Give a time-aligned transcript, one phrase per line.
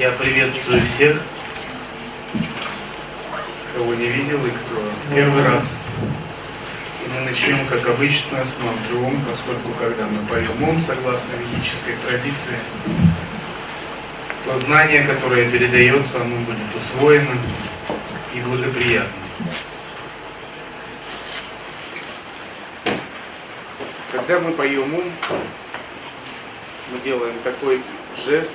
[0.00, 1.20] Я приветствую всех,
[3.76, 5.68] кого не видел и кто первый раз.
[7.04, 12.56] И мы начнем, как обычно, с мантры поскольку когда мы поем Ом, согласно ведической традиции,
[14.46, 17.36] то знание, которое передается, оно будет усвоено
[18.34, 19.22] и благоприятно.
[24.12, 25.04] Когда мы поем Ом,
[26.90, 27.82] мы делаем такой
[28.16, 28.54] жест,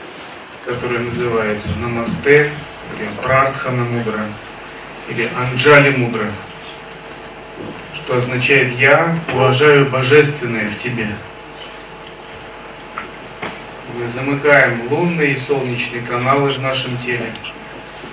[0.65, 2.51] который называется Намасте,
[2.97, 4.21] или Прадхана Мудра,
[5.09, 6.25] или Анджали Мудра,
[7.93, 11.07] что означает «Я уважаю божественное в тебе».
[13.97, 17.25] Мы замыкаем лунные и солнечные каналы в нашем теле,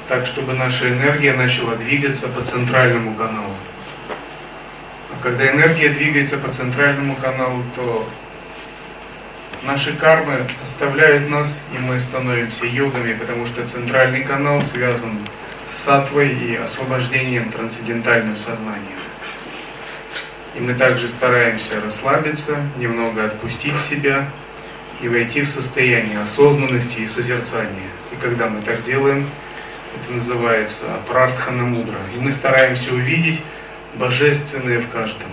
[0.06, 3.54] так, чтобы наша энергия начала двигаться по центральному каналу.
[5.10, 8.06] А когда энергия двигается по центральному каналу, то
[9.64, 15.16] Наши кармы оставляют нас, и мы становимся йогами, потому что центральный канал связан
[15.70, 18.98] с сатвой и освобождением трансцендентального сознания.
[20.56, 24.28] И мы также стараемся расслабиться, немного отпустить себя
[25.00, 27.88] и войти в состояние осознанности и созерцания.
[28.10, 29.24] И когда мы так делаем,
[29.94, 32.00] это называется прартхана мудра.
[32.16, 33.40] И мы стараемся увидеть
[33.94, 35.28] божественное в каждом.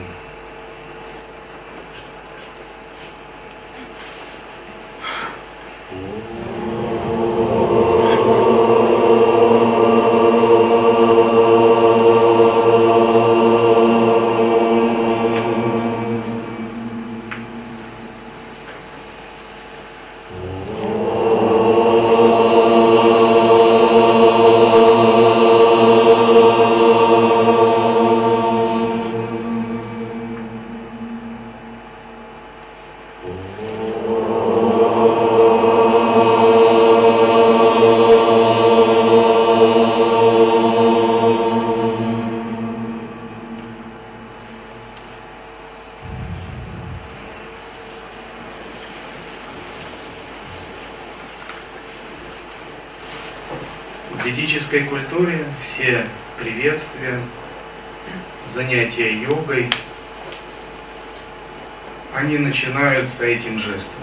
[63.19, 63.93] Начинаются этим жестом.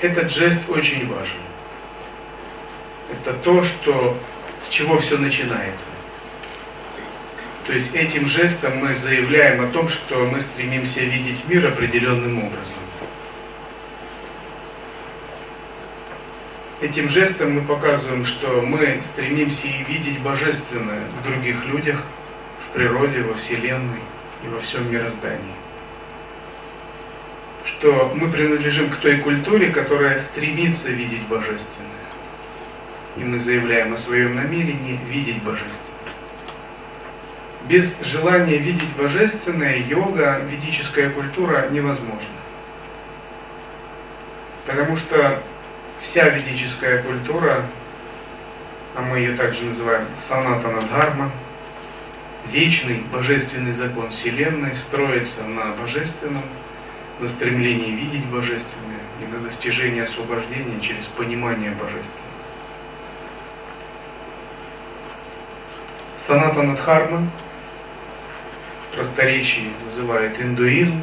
[0.00, 1.40] Этот жест очень важен.
[3.10, 4.16] Это то, что,
[4.58, 5.86] с чего все начинается.
[7.66, 12.76] То есть этим жестом мы заявляем о том, что мы стремимся видеть мир определенным образом.
[16.80, 22.04] Этим жестом мы показываем, что мы стремимся и видеть божественное в других людях,
[22.60, 24.00] в природе, во Вселенной
[24.44, 25.67] и во всем мироздании.
[27.78, 31.86] Что мы принадлежим к той культуре, которая стремится видеть божественное.
[33.16, 35.78] И мы заявляем о своем намерении видеть божественное.
[37.68, 42.26] Без желания видеть божественное йога, ведическая культура невозможна.
[44.66, 45.40] Потому что
[46.00, 47.64] вся ведическая культура,
[48.96, 51.30] а мы ее также называем санатана дхарма,
[52.50, 56.42] вечный божественный закон Вселенной строится на божественном,
[57.20, 62.28] на стремлении видеть божественное и на достижении освобождения через понимание божественного.
[66.16, 67.28] Санатана дхарма
[68.82, 71.02] в просторечии называют индуизм.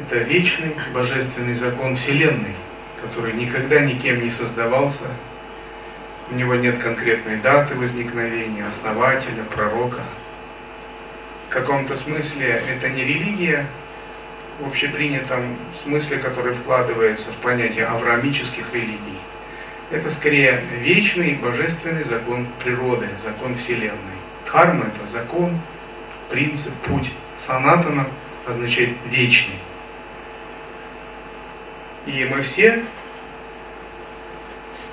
[0.00, 2.54] Это вечный божественный закон Вселенной,
[3.00, 5.06] который никогда никем не создавался,
[6.30, 10.02] у него нет конкретной даты возникновения, основателя, пророка.
[11.48, 13.66] В каком-то смысле это не религия,
[14.64, 19.18] общепринятом смысле, который вкладывается в понятие авраамических религий.
[19.90, 23.96] Это скорее вечный божественный закон природы, закон Вселенной.
[24.44, 25.58] Дхарма– это закон,
[26.30, 27.12] принцип, путь.
[27.36, 28.06] Санатана
[28.46, 29.58] означает вечный.
[32.06, 32.82] И мы все,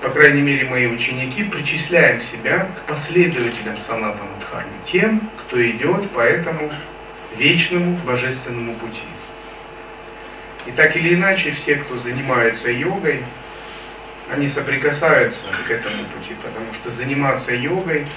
[0.02, 6.20] по крайней мере мои ученики, причисляем себя к последователям Санатана Дхармы, тем, кто идет по
[6.20, 6.72] этому
[7.38, 9.04] вечному божественному пути.
[10.66, 13.24] И так или иначе, все, кто занимаются йогой,
[14.32, 18.08] они соприкасаются к этому пути, потому что заниматься йогой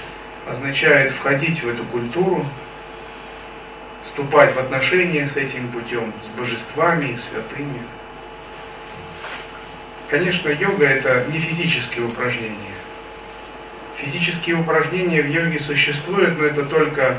[0.47, 2.45] означает входить в эту культуру,
[4.01, 7.81] вступать в отношения с этим путем, с божествами и святыми.
[10.09, 12.55] Конечно, йога это не физические упражнения.
[13.97, 17.17] Физические упражнения в йоге существуют, но это только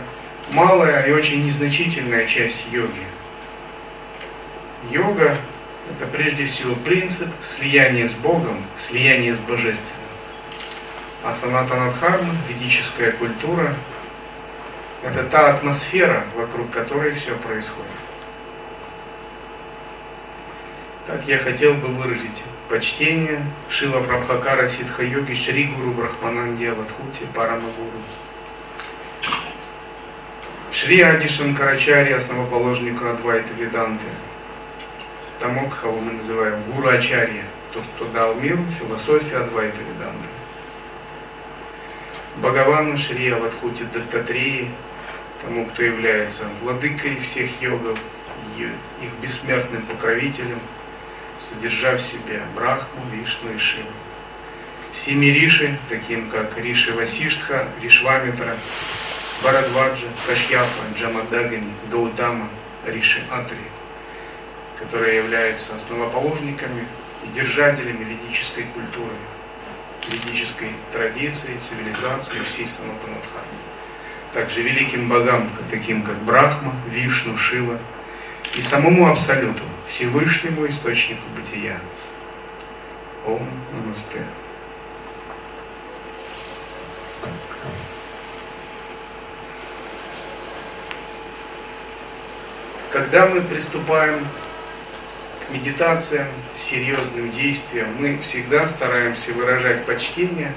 [0.52, 3.04] малая и очень незначительная часть йоги.
[4.90, 5.36] Йога
[5.90, 9.94] это прежде всего принцип слияния с Богом, слияния с Божественным.
[11.24, 13.74] А санатанадхарма, ведическая культура,
[15.02, 17.90] это та атмосфера, вокруг которой все происходит.
[21.06, 27.98] Так я хотел бы выразить почтение Шила Прабхакара Ситха Йоги Шри Гуру Брахмананди Авадхути Парамагуру.
[30.70, 34.04] Шри Ади Шанкарачари, основоположнику Адвайта Веданты,
[35.38, 40.28] тому, кого мы называем Гуру Ачарья, тот, кто дал миру философию Адвайта Веданты.
[42.36, 44.70] Бхагавану Шри Авадхути Даттатрии,
[45.42, 47.98] тому, кто является владыкой всех йогов,
[48.56, 50.58] их бессмертным покровителем–
[51.38, 53.88] содержа в себе Брахму, Вишну и Шиву.
[54.92, 58.56] Семи Риши, таким как Риши Васиштха, Вишвамитра,
[59.44, 62.48] Барадваджа, Кашьяпа, Джамадагани, Гаутама,
[62.86, 63.58] Риши Атри,
[64.78, 66.86] которые являются основоположниками
[67.24, 69.14] и держателями ведической культуры,
[70.10, 73.58] ведической традиции, цивилизации всей Санатанадхармы.
[74.32, 77.78] Также великим богам, таким как Брахма, Вишну, Шива
[78.56, 81.80] и самому Абсолюту, Всевышнему Источнику Бытия.
[83.26, 84.22] Ом Намасте.
[92.90, 94.26] Когда мы приступаем
[95.50, 100.52] медитациям, серьезным действиям, мы всегда стараемся выражать почтение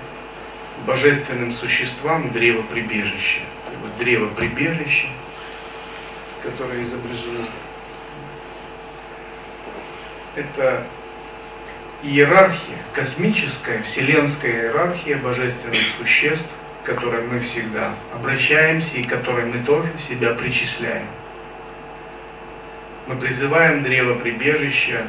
[0.86, 3.42] божественным существам древа прибежища.
[3.82, 5.08] Вот древо прибежища,
[6.44, 7.48] которое изображено
[10.36, 10.84] это
[12.04, 16.48] иерархия, космическая, вселенская иерархия божественных существ,
[16.84, 21.06] к которой мы всегда обращаемся и к которой мы тоже себя причисляем.
[23.12, 25.06] Мы призываем древо прибежища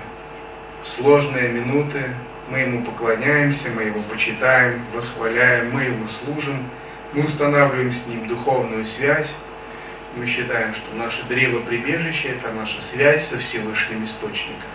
[0.83, 2.03] в сложные минуты,
[2.51, 6.69] мы ему поклоняемся, мы его почитаем, восхваляем, мы ему служим,
[7.13, 9.33] мы устанавливаем с ним духовную связь,
[10.17, 14.69] мы считаем, что наше древо прибежище– это наша связь со Всевышним Источником.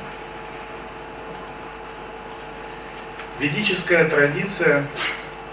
[3.40, 4.86] Ведическая традиция,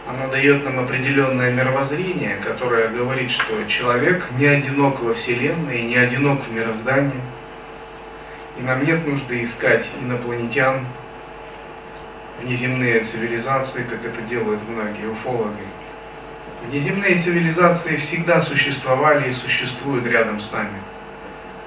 [0.06, 6.46] она дает нам определенное мировоззрение, которое говорит, что человек не одинок во Вселенной, не одинок
[6.46, 7.20] в мироздании.
[8.58, 10.86] И нам нет нужды искать инопланетян,
[12.42, 15.64] внеземные цивилизации, как это делают многие уфологи.
[16.68, 20.80] Внеземные цивилизации всегда существовали и существуют рядом с нами.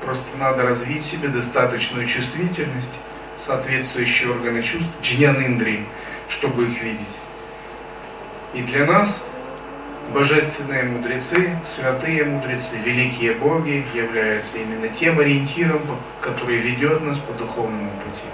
[0.03, 2.89] Просто надо развить себе достаточную чувствительность,
[3.35, 5.85] соответствующие органы чувств, джнян индрии,
[6.29, 7.07] чтобы их видеть.
[8.53, 9.23] И для нас
[10.13, 15.81] божественные мудрецы, святые мудрецы, великие боги являются именно тем ориентиром,
[16.21, 18.27] который ведет нас по духовному пути.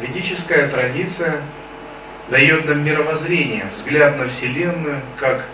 [0.00, 1.40] Ведическая традиция
[2.28, 5.44] дает нам мировоззрение, взгляд на Вселенную, как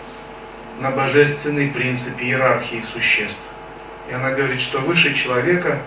[0.79, 3.39] на божественный принцип иерархии существ.
[4.09, 5.79] И она говорит, что выше человека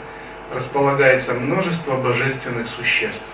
[0.52, 3.24] располагается множество божественных существ.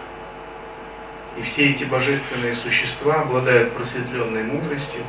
[1.36, 5.02] И все эти божественные существа обладают просветленной мудростью,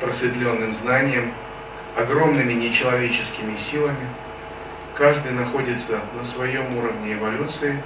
[0.00, 1.32] просветленным знанием,
[1.96, 4.06] огромными нечеловеческими силами.
[4.94, 7.80] Каждый находится на своем уровне эволюции,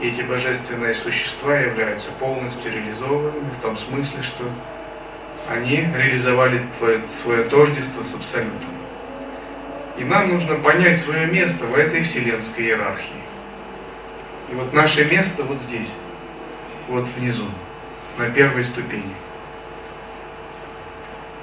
[0.00, 4.44] и эти божественные существа являются полностью реализованными в том смысле, что
[5.50, 8.70] они реализовали твое, свое тождество с Абсолютом.
[9.98, 13.12] И нам нужно понять свое место в этой вселенской иерархии.
[14.50, 15.88] И вот наше место вот здесь
[16.90, 17.46] вот внизу,
[18.18, 19.14] на первой ступени.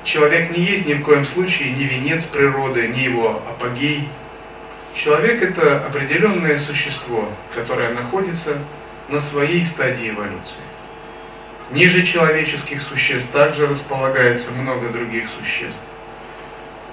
[0.03, 4.07] Человек не есть ни в коем случае ни венец природы, ни его апогей.
[4.93, 8.57] Человек это определенное существо, которое находится
[9.09, 10.59] на своей стадии эволюции.
[11.71, 15.81] Ниже человеческих существ также располагается много других существ.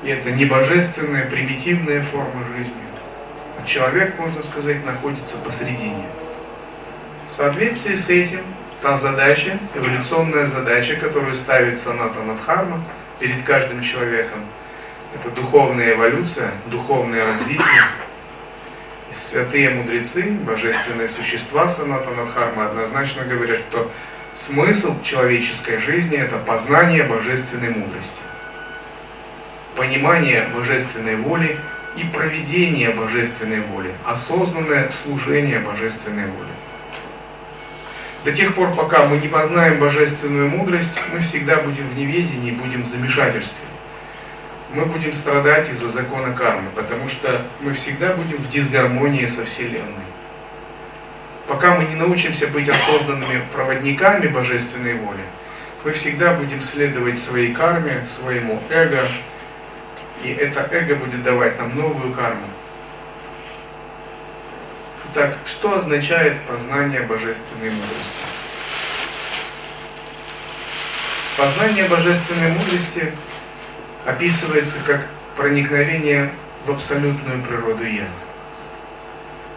[0.03, 2.75] И это не божественная, примитивная форма жизни.
[3.59, 6.05] А человек, можно сказать, находится посредине.
[7.27, 8.43] В соответствии с этим,
[8.83, 12.85] та задача, эволюционная задача, которую ставит Саната Надхарма
[13.19, 14.41] перед каждым человеком,
[15.15, 17.85] это духовная эволюция, духовное развитие.
[19.11, 23.91] И святые мудрецы, божественные существа Саната Надхарма однозначно говорят, что
[24.35, 28.21] смысл человеческой жизни– это познание божественной мудрости,
[29.77, 31.59] понимание божественной воли
[31.97, 36.51] и проведение божественной воли, осознанное служение божественной воли.
[38.25, 42.83] До тех пор, пока мы не познаем божественную мудрость, мы всегда будем в неведении, будем
[42.83, 43.63] в замешательстве.
[44.73, 50.09] Мы будем страдать из-за закона кармы, потому что мы всегда будем в дисгармонии со Вселенной.
[51.47, 55.21] пока мы не научимся быть осознанными проводниками божественной воли,
[55.85, 59.03] мы всегда будем следовать своей карме, своему эго,
[60.23, 62.47] и это эго будет давать нам новую карму.
[65.17, 68.25] Итак, что означает познание божественной мудрости?
[71.39, 73.13] Познание божественной мудрости
[74.05, 75.07] описывается как
[75.37, 76.33] проникновение
[76.67, 78.09] в абсолютную природу Я.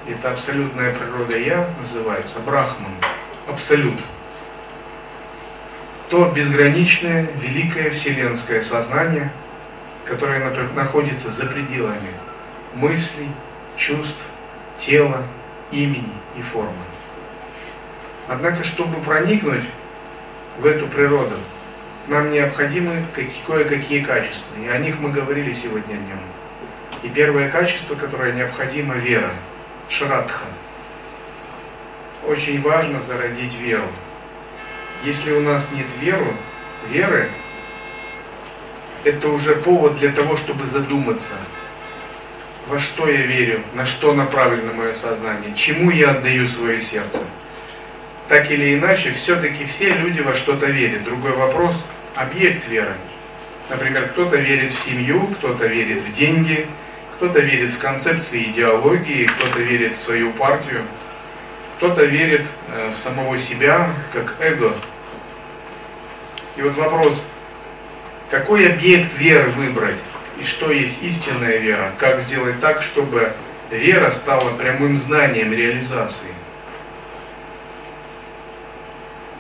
[0.08, 2.94] Эта абсолютная природа Я называется Брахман,
[3.48, 4.00] Абсолют.
[6.10, 9.32] То безграничное, великое вселенское сознание,
[10.06, 10.40] которое
[10.76, 12.12] находится за пределами
[12.76, 13.32] мыслей,
[13.76, 14.22] чувств,
[14.78, 15.24] тела,
[15.72, 16.74] имени и формы.
[18.28, 19.64] Однако, чтобы проникнуть
[20.60, 21.36] в эту природу,
[22.08, 23.06] нам необходимы
[23.46, 26.20] кое-какие качества, и о них мы говорили сегодня днем.
[27.04, 29.32] И первое качество, которое необходимо, вера,
[29.90, 30.46] шрадха.
[32.26, 33.88] Очень важно зародить веру.
[35.04, 36.34] Если у нас нет веру,
[36.90, 37.30] веры,
[39.04, 41.34] это уже повод для того, чтобы задуматься,
[42.68, 47.22] во что я верю, на что направлено мое сознание, чему я отдаю свое сердце.
[48.28, 51.04] Так или иначе, все-таки все люди во что-то верят.
[51.04, 51.82] Другой вопрос–
[52.16, 52.94] объект веры.
[53.70, 56.68] Например, кто-то верит в семью, кто-то верит в деньги,
[57.16, 60.84] кто-то верит в концепции идеологии, кто-то верит в свою партию,
[61.78, 64.74] кто-то верит э, в самого себя, как эго.
[66.58, 67.24] И вот вопрос,
[68.30, 69.96] какой объект веры выбрать?
[70.40, 71.92] И что есть истинная вера?
[71.98, 73.34] Как сделать так, чтобы
[73.72, 76.34] вера стала прямым знанием реализации?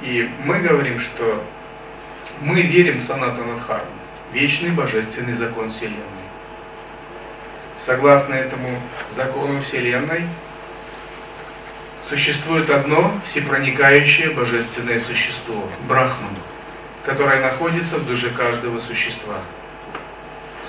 [0.01, 1.43] И мы говорим, что
[2.41, 3.85] мы верим в Санатанадхарму,
[4.31, 6.01] вечный божественный закон Вселенной.
[7.77, 8.79] Согласно этому
[9.11, 10.27] закону Вселенной,
[12.01, 16.35] существует одно всепроникающее божественное существо– Брахман,
[17.05, 19.41] которое находится в душе каждого существа.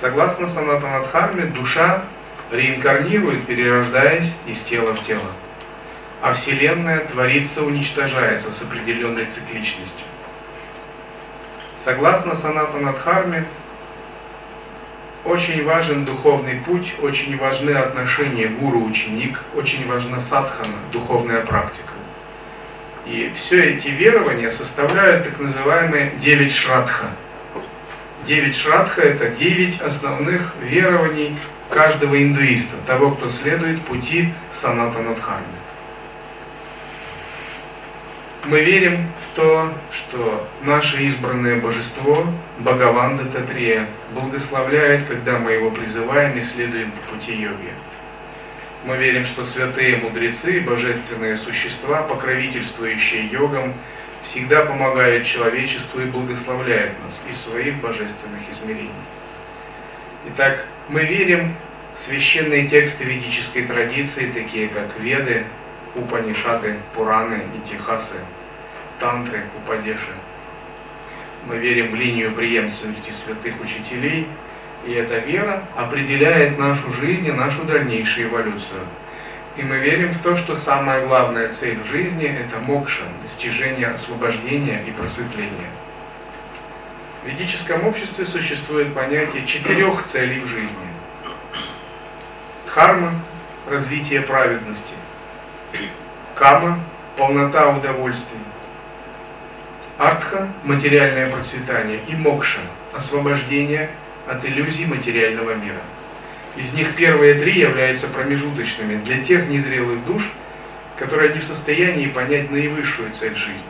[0.00, 2.04] Согласно Санатанадхарме, душа
[2.52, 5.32] реинкарнирует, перерождаясь из тела в тело.
[6.22, 10.06] А Вселенная творится, уничтожается с определенной цикличностью.
[11.74, 13.44] Согласно Санатанадхарме,
[15.24, 21.92] очень важен духовный путь, очень важны отношения гуру-ученик, очень важна садхана, духовная практика.
[23.04, 27.06] И все эти верования составляют так называемые девять шрадха.
[28.28, 31.34] Девять шрадха– это девять основных верований
[31.70, 35.46] каждого индуиста, того, кто следует пути Санатанадхармы.
[38.44, 42.22] Мы верим в то, что наше избранное божество,
[42.58, 47.72] Бхагаванда Татрия, благословляет, когда мы его призываем и следуем по пути йоги.
[48.84, 53.72] Мы верим, что святые мудрецы, божественные существа, покровительствующие йогам,
[54.22, 58.90] всегда помогают человечеству и благословляют нас из своих божественных измерений.
[60.28, 61.54] Итак, мы верим
[61.94, 65.44] в священные тексты ведической традиции, такие как Веды,
[65.94, 68.16] Упанишады, Пураны и Техасы–
[68.98, 70.12] тантры, упадеши.
[71.46, 74.26] Мы верим в линию преемственности святых учителей,
[74.86, 78.80] и эта вера определяет нашу жизнь и нашу дальнейшую эволюцию.
[79.58, 84.84] И мы верим в то, что самая главная цель в жизни– это мокша, достижение освобождения
[84.86, 85.70] и просветления.
[87.24, 90.70] В ведическом обществе существует понятие четырех целей в жизни.
[92.66, 93.20] Дхарма–
[93.68, 94.94] развитие праведности.
[96.36, 96.78] Кама–
[97.16, 98.38] полнота удовольствий.
[99.98, 102.60] Артха– материальное процветание, и мокша–
[102.94, 103.90] освобождение
[104.28, 105.80] от иллюзий материального мира.
[106.58, 110.28] Из них первые три являются промежуточными для тех незрелых душ,
[110.96, 113.62] которые не в состоянии понять наивысшую цель жизни.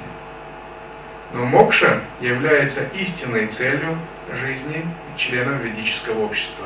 [1.34, 3.98] Но мокша является истинной целью
[4.32, 4.86] жизни
[5.18, 6.64] членов ведического общества.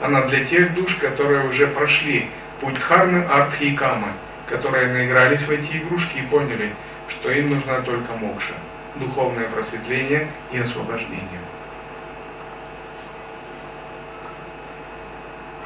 [0.00, 2.28] Она для тех душ, которые уже прошли
[2.60, 4.08] путь дхармы, артхи и камы,
[4.48, 6.74] которые наигрались в эти игрушки и поняли,
[7.08, 8.54] что им нужна только мокша
[8.96, 11.38] духовное просветление и освобождение.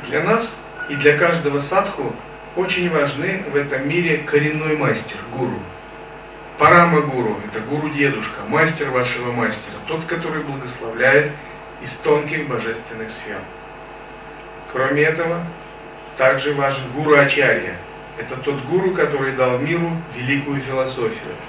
[0.08, 0.58] Для нас
[0.88, 2.14] и для каждого садху
[2.56, 5.58] очень важны в этом мире коренной мастер, гуру.
[6.58, 11.32] Парама гуру– это гуру-дедушка, мастер вашего мастера, тот, который благословляет
[11.82, 13.38] из тонких божественных сфер.
[14.72, 15.44] Кроме этого,
[16.16, 17.76] также важен гуру Ачарья.
[18.18, 21.34] Это тот гуру, который дал миру великую философию–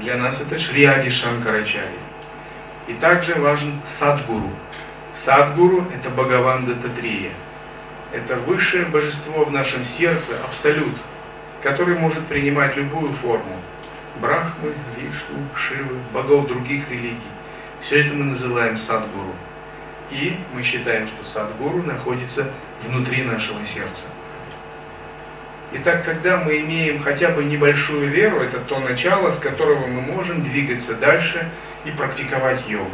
[0.00, 1.98] для нас это Шриади Шанкарачари.
[2.86, 4.48] И также важен Садгуру.
[5.12, 7.30] Садгуру– это Бхагаванда Татрия.
[8.12, 10.96] Это высшее божество в нашем сердце, абсолют,
[11.62, 13.56] который может принимать любую форму.
[14.20, 17.18] Брахмы, Вишну, Шивы, богов других религий.
[17.80, 19.34] Все это мы называем садгуру.
[20.10, 22.50] И мы считаем, что садгуру находится
[22.86, 24.04] внутри нашего сердца.
[25.74, 30.42] Итак, когда мы имеем хотя бы небольшую веру, это то начало, с которого мы можем
[30.42, 31.46] двигаться дальше
[31.84, 32.88] и практиковать йогу.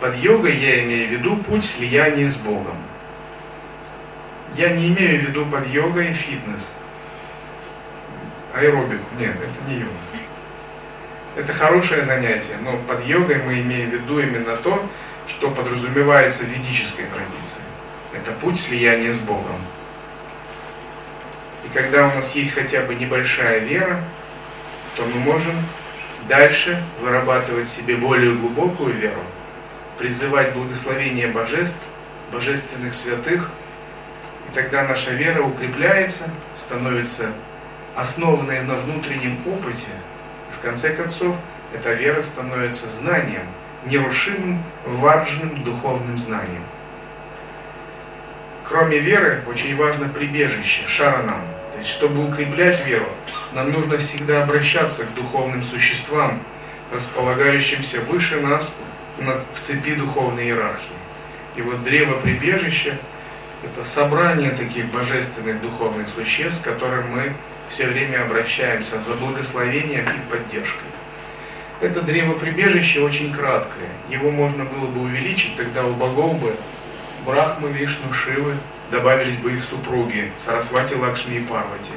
[0.00, 2.76] Под йогой я имею в виду путь слияния с Богом.
[4.56, 6.68] Я не имею в виду под йогой фитнес,
[8.54, 9.04] аэробику.
[9.18, 9.92] Нет, это не йога.
[11.36, 14.88] Это хорошее занятие, но под йогой мы имеем в виду именно то,
[15.26, 17.60] что подразумевается в ведической традиции.
[18.12, 19.56] Это путь слияния с Богом.
[21.64, 24.04] И когда у нас есть хотя бы небольшая вера,
[24.96, 25.54] то мы можем
[26.28, 29.20] дальше вырабатывать себе более глубокую веру,
[29.98, 31.76] призывать благословение божеств,
[32.30, 33.50] божественных святых,
[34.54, 37.32] тогда наша вера укрепляется, становится
[37.96, 39.88] основанной на внутреннем опыте,
[40.50, 41.34] в конце концов
[41.74, 43.42] эта вера становится знанием,
[43.84, 46.62] нерушимым, важным духовным знанием.
[48.66, 51.40] Кроме веры, очень важно прибежище, шаранам.
[51.72, 53.08] То есть, чтобы укреплять веру,
[53.52, 56.40] нам нужно всегда обращаться к духовным существам,
[56.92, 58.74] располагающимся выше нас
[59.18, 60.88] в цепи духовной иерархии.
[61.56, 62.96] И вот древо прибежища–
[63.64, 67.32] это собрание таких божественных духовных существ, к которым мы
[67.68, 70.88] все время обращаемся за благословением и поддержкой.
[71.80, 73.88] Это древо прибежища очень краткое.
[74.08, 76.54] Его можно было бы увеличить, тогда у богов бы
[77.26, 78.54] Брахмы, Вишну, Шивы
[78.90, 81.94] добавились бы их супруги, Сарасвати, Лакшми и Парвати.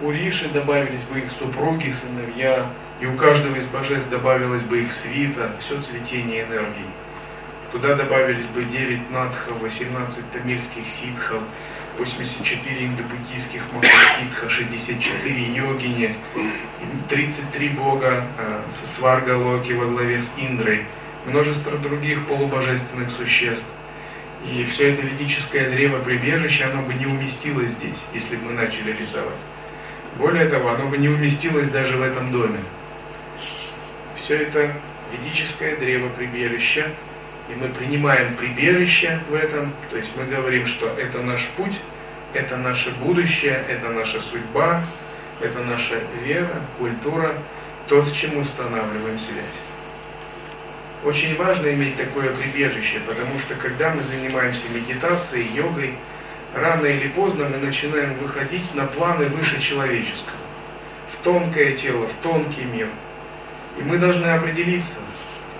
[0.00, 2.66] У Риши добавились бы их супруги, сыновья,
[3.00, 7.03] и у каждого из божеств добавилась бы их свита, все цветение энергии.
[7.74, 11.42] Туда добавились бы 9 надхов, 18 тамильских ситхов,
[11.98, 16.14] 84 индобуддийских махасидха, 64 йогини,
[17.08, 20.84] 33 бога э, со сварга Локи во главе с Индрой,
[21.26, 23.66] множество других полубожественных существ.
[24.48, 28.92] И все это ведическое древо прибежище, оно бы не уместилось здесь, если бы мы начали
[28.92, 29.34] рисовать.
[30.16, 32.60] Более того, оно бы не уместилось даже в этом доме.
[34.14, 34.70] Все это
[35.12, 36.92] ведическое древо прибежища,
[37.48, 41.78] и мы принимаем прибежище в этом, то есть мы говорим, что это наш путь,
[42.32, 44.82] это наше будущее, это наша судьба,
[45.40, 47.34] это наша вера, культура,
[47.86, 49.44] то, с чем мы устанавливаем связь.
[51.04, 55.94] Очень важно иметь такое прибежище, потому что когда мы занимаемся медитацией, йогой,
[56.54, 60.38] рано или поздно мы начинаем выходить на планы выше человеческого,
[61.12, 62.88] в тонкое тело, в тонкий мир.
[63.78, 65.00] И мы должны определиться,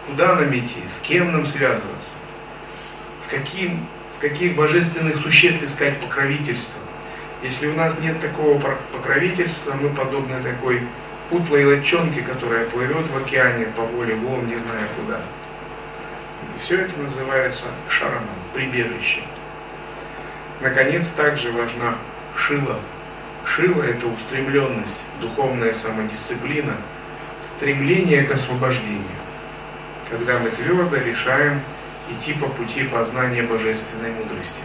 [0.06, 2.14] куда нам идти, с кем нам связываться,
[3.26, 6.80] в каким, с каких божественных существ искать покровительство.
[7.42, 8.58] Если у нас нет такого
[8.92, 10.80] покровительства, мы подобны такой
[11.30, 15.20] утлой лодчонке, которая плывет в океане по воле волн, не зная куда.
[16.54, 19.22] И все это называется шараном, прибежище.
[20.60, 21.96] Наконец, также важна
[22.36, 22.78] шила.
[23.44, 26.74] Шила– это устремленность, духовная самодисциплина,
[27.42, 29.02] стремление к освобождению.
[30.14, 31.61] Когда мы твердо решаем
[32.09, 34.61] идти по пути познания божественной мудрости.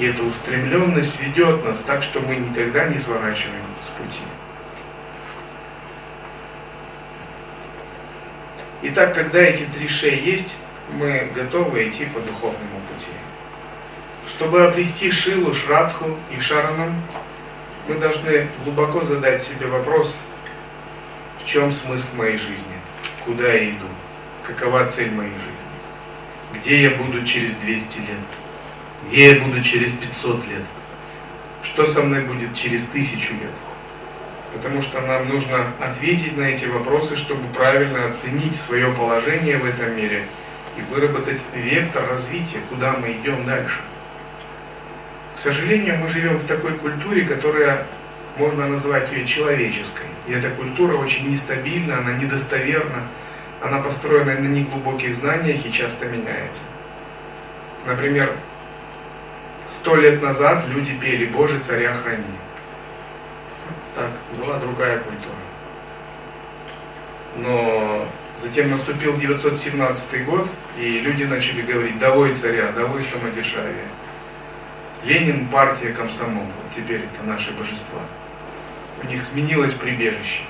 [0.00, 4.22] И эта устремленность ведет нас так, что мы никогда не сворачиваем с пути.
[8.82, 10.56] Итак, когда эти три шеи есть,
[10.94, 13.12] мы готовы идти по духовному пути.
[14.26, 17.00] Чтобы обрести Шилу, Шрадху и Шаранам,
[17.86, 20.16] мы должны глубоко задать себе вопрос,
[21.40, 22.74] в чем смысл моей жизни,
[23.24, 23.86] куда я иду,
[24.44, 28.08] какова цель моей жизни, где я буду через 200 лет,
[29.08, 30.62] где я буду через 500 лет,
[31.62, 33.50] что со мной будет через тысячу лет?
[34.52, 39.96] Потому что нам нужно ответить на эти вопросы, чтобы правильно оценить свое положение в этом
[39.96, 40.24] мире
[40.76, 43.80] и выработать вектор развития, куда мы идем дальше.
[45.34, 47.86] К сожалению, мы живем в такой культуре, которая
[48.36, 50.06] можно назвать ее человеческой.
[50.28, 53.02] И эта культура очень нестабильна, она недостоверна,
[53.64, 56.60] она построена на неглубоких знаниях и часто меняется.
[57.86, 58.30] Например,
[59.68, 62.24] сто лет назад люди пели «Боже, царя храни».
[63.94, 65.34] Так, была другая культура.
[67.36, 68.06] Но
[68.38, 70.46] затем наступил 917 год,
[70.76, 73.86] и люди начали говорить «долой царя, долой самодержавие».
[75.04, 76.46] Ленин, партия, комсомол,
[76.76, 78.00] теперь это наши божества.
[79.02, 80.42] У них сменилось прибежище.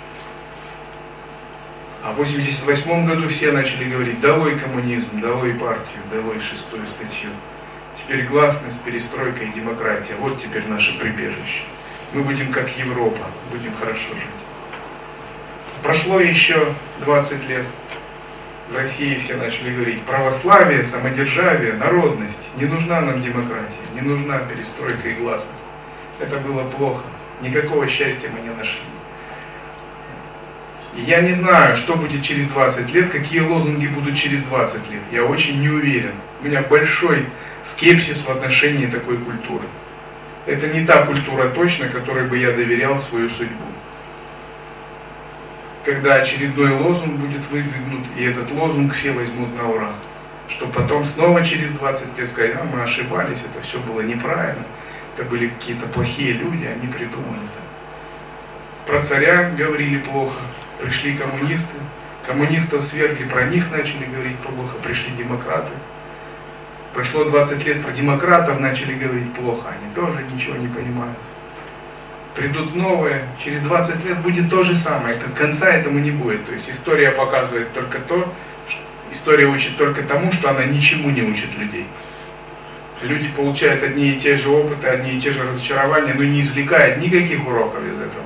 [2.04, 7.30] А в 88 году все начали говорить «долой коммунизм, долой партию, долой шестую статью».
[7.96, 11.62] Теперь гласность, перестройка и демократия, вот теперь наше прибежище.
[12.12, 14.44] Мы будем как Европа, будем хорошо жить.
[15.82, 17.64] Прошло еще 20 лет.
[18.70, 22.50] В России все начали говорить православие, самодержавие, народность.
[22.58, 25.62] Не нужна нам демократия, не нужна перестройка и гласность.
[26.20, 27.04] Это было плохо.
[27.40, 28.93] Никакого счастья мы не нашли.
[30.96, 35.02] Я не знаю, что будет через 20 лет, какие лозунги будут через 20 лет.
[35.10, 36.12] Я очень не уверен.
[36.40, 37.26] У меня большой
[37.64, 39.64] скепсис в отношении такой культуры.
[40.46, 43.64] Это не та культура точно, которой бы я доверял свою судьбу.
[45.84, 49.90] Когда очередной лозунг будет выдвигнут, и этот лозунг все возьмут на ура.
[50.48, 54.64] Что потом снова через 20 лет сказать, а мы ошибались, это все было неправильно,
[55.16, 57.64] это были какие-то плохие люди, они придумали это.
[58.86, 60.38] Про царя говорили плохо,
[60.84, 61.76] пришли коммунисты,
[62.26, 65.72] коммунистов свергли, про них начали говорить плохо, пришли демократы.
[66.92, 71.16] Прошло 20 лет, про демократов начали говорить плохо, они тоже ничего не понимают.
[72.34, 76.44] Придут новые, через 20 лет будет то же самое, это, конца этому не будет.
[76.46, 78.32] То есть история показывает только то,
[79.12, 81.86] история учит только тому, что она ничему не учит людей.
[83.02, 86.98] Люди получают одни и те же опыты, одни и те же разочарования, но не извлекают
[86.98, 88.24] никаких уроков из этого.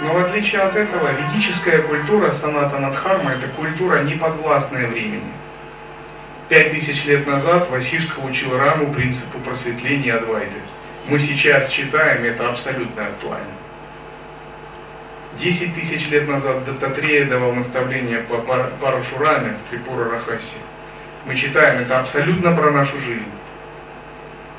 [0.00, 5.32] Но в отличие от этого, ведическая культура саната Надхарма– это культура не подвластная времени.
[6.50, 10.58] Пять тысяч лет назад Васишка учил Раму принципу просветления Адвайты.
[11.08, 13.46] Мы сейчас читаем, это абсолютно актуально.
[15.38, 20.56] Десять тысяч лет назад Дататрея давал наставление по Парашураме в Трипура Рахасе.
[21.24, 23.30] Мы читаем, это абсолютно про нашу жизнь.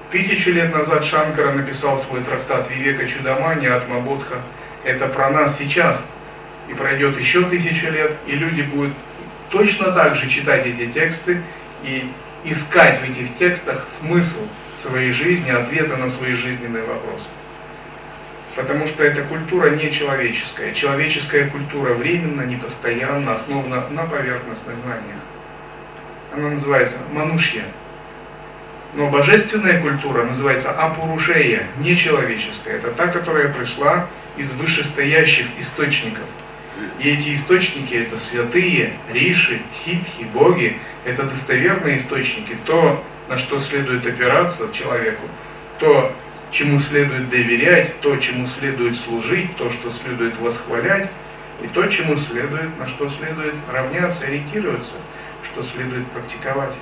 [0.10, 4.38] Тысячу лет назад Шанкара написал свой трактат Вивека Чудамани Атмабодха–
[4.88, 6.04] это про нас сейчас.
[6.70, 8.94] И пройдет еще тысячу лет, и люди будут
[9.50, 11.42] точно так же читать эти тексты
[11.84, 12.10] и
[12.44, 14.42] искать в этих текстах смысл
[14.76, 17.28] своей жизни, ответы на свои жизненные вопросы.
[18.56, 20.74] Потому что эта культура не человеческая.
[20.74, 25.20] Человеческая культура временно, непостоянно, основана на поверхностных знаниях.
[26.34, 27.64] Она называется манушья.
[28.96, 32.78] Но божественная культура называется апурушея, нечеловеческая.
[32.78, 36.24] Это та, которая пришла из вышестоящих источников.
[37.00, 44.06] И эти источники это святые, риши, ситхи, боги, это достоверные источники, то, на что следует
[44.06, 45.28] опираться человеку,
[45.80, 46.14] то,
[46.52, 51.10] чему следует доверять, то, чему следует служить, то, что следует восхвалять,
[51.64, 54.96] и то, чему следует, на что следует равняться, ориентироваться,
[55.44, 56.74] что следует практиковать.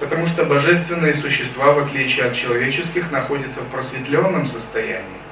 [0.00, 5.27] Потому что божественные существа, в отличие от человеческих, находятся в просветленном состоянии.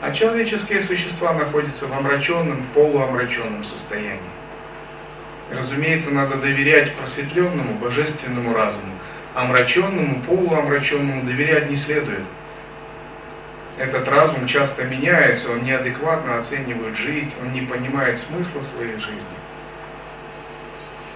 [0.00, 4.20] А человеческие существа находятся в омраченном, полуомраченном состоянии.
[5.50, 8.92] Разумеется, надо доверять просветленному, божественному разуму.
[9.34, 12.22] Омраченному, полуомраченному доверять не следует.
[13.76, 19.22] Этот разум часто меняется, он неадекватно оценивает жизнь, он не понимает смысла своей жизни.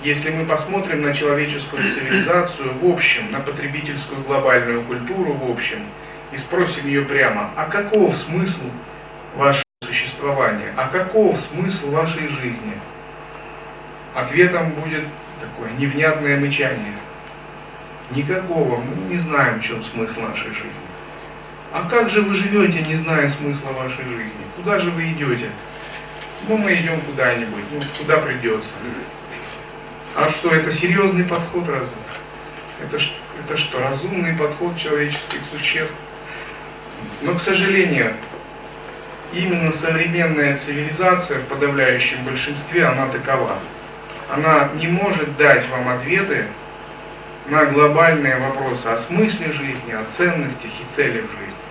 [0.02, 5.78] Если мы посмотрим на человеческую цивилизацию в общем, на потребительскую глобальную культуру в общем–
[6.32, 8.64] и спросим ее прямо, а каков смысл
[9.36, 12.72] вашего существования, а каков смысл вашей жизни?
[14.14, 15.04] Ответом будет
[15.40, 16.94] такое невнятное мычание.
[18.10, 20.72] Никакого, мы не знаем, в чем смысл нашей жизни.
[21.72, 24.44] А как же вы живете, не зная смысла вашей жизни?
[24.56, 25.50] Куда же вы идете?
[26.48, 28.72] Ну, мы идем куда-нибудь, ну, куда придется.
[30.14, 31.96] А что, это серьезный подход разве?
[32.82, 32.98] Это,
[33.42, 35.94] это что, разумный подход человеческих существ?
[37.22, 38.12] Но, к сожалению,
[39.32, 43.58] именно современная цивилизация в подавляющем большинстве, она такова.
[44.30, 46.46] Она не может дать вам ответы
[47.48, 51.62] на глобальные вопросы о смысле жизни, о ценностях и целях жизни.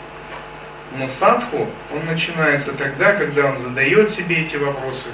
[0.98, 5.08] Но садху, он начинается тогда, когда он задает себе эти вопросы.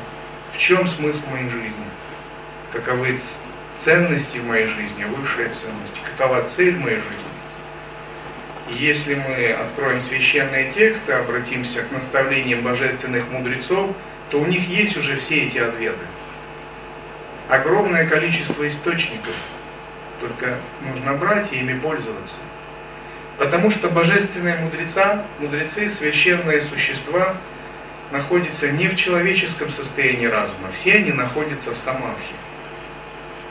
[0.53, 1.71] В чем смысл моей жизни?
[2.73, 3.15] Каковы
[3.75, 5.99] ценности в моей жизни, высшие ценности?
[6.17, 7.26] Какова цель моей жизни?
[8.69, 13.91] Если мы откроем священные тексты, обратимся к наставлениям божественных мудрецов,
[14.29, 16.05] то у них есть уже все эти ответы.
[17.47, 19.33] Огромное количество источников,
[20.19, 22.37] только нужно брать и ими пользоваться.
[23.37, 27.37] Потому что божественные мудреца, мудрецы, священные существа,
[28.11, 32.33] находятся не в человеческом состоянии разума, все они находятся в самадхи.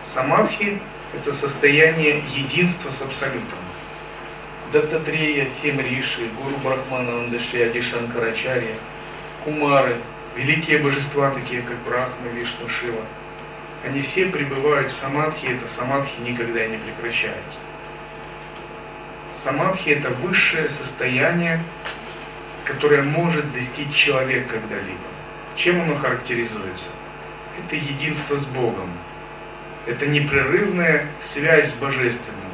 [0.05, 0.79] Самадхи–
[1.15, 3.66] это состояние единства с Абсолютом.
[4.73, 8.75] Даттатрея, семь Риши, Гуру Брахмананда, Шриади Шанкарачарья,
[9.45, 9.97] Кумары,
[10.37, 13.03] великие божества, такие как Брахма, Вишну, Шива.
[13.85, 17.61] Они все пребывают в самадхи, и эта самадхи никогда не прекращается.
[19.33, 21.63] Самадхи это высшее состояние,
[22.65, 24.99] которое может достичь человек когда-либо.
[25.55, 26.87] Чем оно характеризуется?
[27.59, 28.91] Это единство с Богом.
[29.87, 32.46] Это непрерывная связь с Божественным.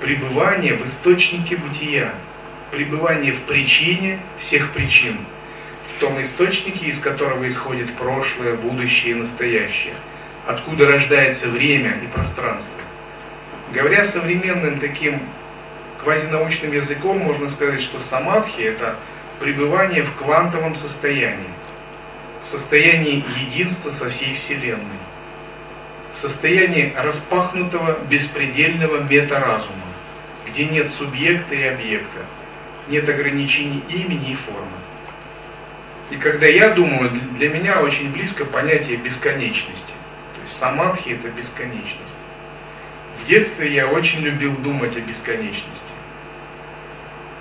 [0.00, 2.12] Пребывание в источнике бытия.
[2.70, 5.16] Пребывание в причине всех причин.
[5.88, 9.94] В том источнике, из которого исходит прошлое, будущее и настоящее.
[10.46, 12.80] Откуда рождается время и пространство.
[13.72, 15.20] Говоря современным таким
[16.02, 18.96] квазинаучным языком, можно сказать, что самадхи– это
[19.40, 21.56] пребывание в квантовом состоянии
[22.46, 25.00] в состоянии единства со всей Вселенной,
[26.14, 29.85] в состоянии распахнутого беспредельного метаразума,
[30.56, 32.24] где нет субъекта и объекта,
[32.88, 34.78] нет ограничений имени и формы.
[36.10, 39.92] И когда я думаю, для меня очень близко понятие бесконечности.
[40.34, 42.00] То есть самадхи это бесконечность.
[43.20, 45.92] В детстве я очень любил думать о бесконечности.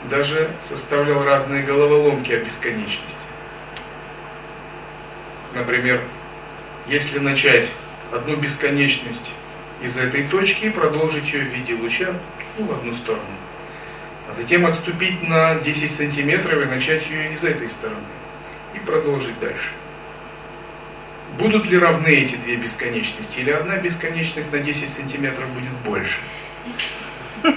[0.09, 3.15] Даже составлял разные головоломки о бесконечности.
[5.53, 6.01] Например,
[6.87, 7.71] если начать
[8.11, 9.31] одну бесконечность
[9.81, 12.13] из этой точки и продолжить ее в виде луча
[12.57, 13.23] ну, в одну сторону,
[14.29, 18.05] а затем отступить на 10 сантиметров и начать ее из этой стороны
[18.73, 19.71] и продолжить дальше.
[21.37, 23.39] Будут ли равны эти две бесконечности?
[23.39, 26.17] Или одна бесконечность на 10 сантиметров будет больше?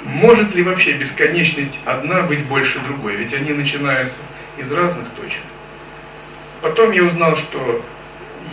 [0.04, 3.16] Может ли вообще бесконечность одна быть больше другой?
[3.16, 4.18] Ведь они начинаются
[4.58, 5.42] из разных точек.
[6.61, 7.82] Потом я узнал, что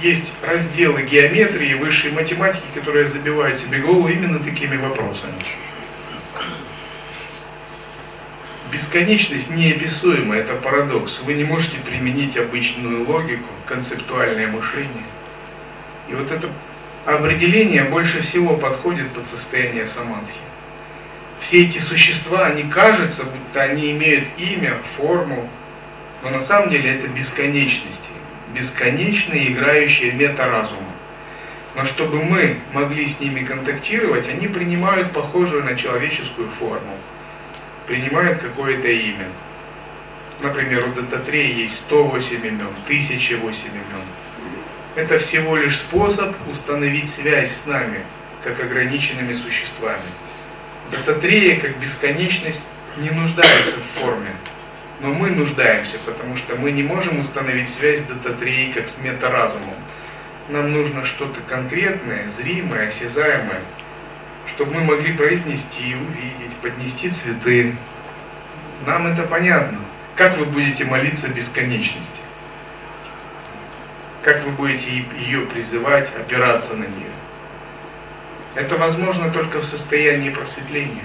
[0.01, 5.33] есть разделы геометрии, высшей математики, которые забивают себе голову именно такими вопросами.
[8.75, 11.21] Бесконечность неописуема, это парадокс.
[11.21, 15.05] Вы не можете применить обычную логику, концептуальное мышление.
[16.09, 16.49] И вот это
[17.05, 20.41] определение больше всего подходит под состояние самадхи.
[21.39, 25.49] Все эти существа, они кажутся, будто они имеют имя, форму,
[26.21, 28.09] но на самом деле это бесконечности,
[28.53, 30.81] бесконечные играющие метаразумы.
[31.75, 36.97] Но чтобы мы могли с ними контактировать, они принимают похожую на человеческую форму,
[37.87, 39.27] принимают какое-то имя.
[40.41, 44.05] Например, у Дататрея есть 108 имен, 1008 имен.
[44.95, 47.99] Это всего лишь способ установить связь с нами,
[48.43, 50.03] как ограниченными существами.
[50.91, 52.63] Дататрея, как бесконечность,
[52.97, 54.31] не нуждается в форме,
[55.01, 59.73] но мы нуждаемся, потому что мы не можем установить связь с дататреей как с метаразумом.
[60.47, 63.61] Нам нужно что-то конкретное, зримое, осязаемое,
[64.47, 67.75] чтобы мы могли произнести, увидеть, поднести цветы.
[68.85, 69.79] Нам это понятно.
[70.15, 72.21] Как вы будете молиться бесконечности?
[74.23, 77.11] Как вы будете ее призывать, опираться на нее?
[78.55, 81.03] Это возможно только в состоянии просветления.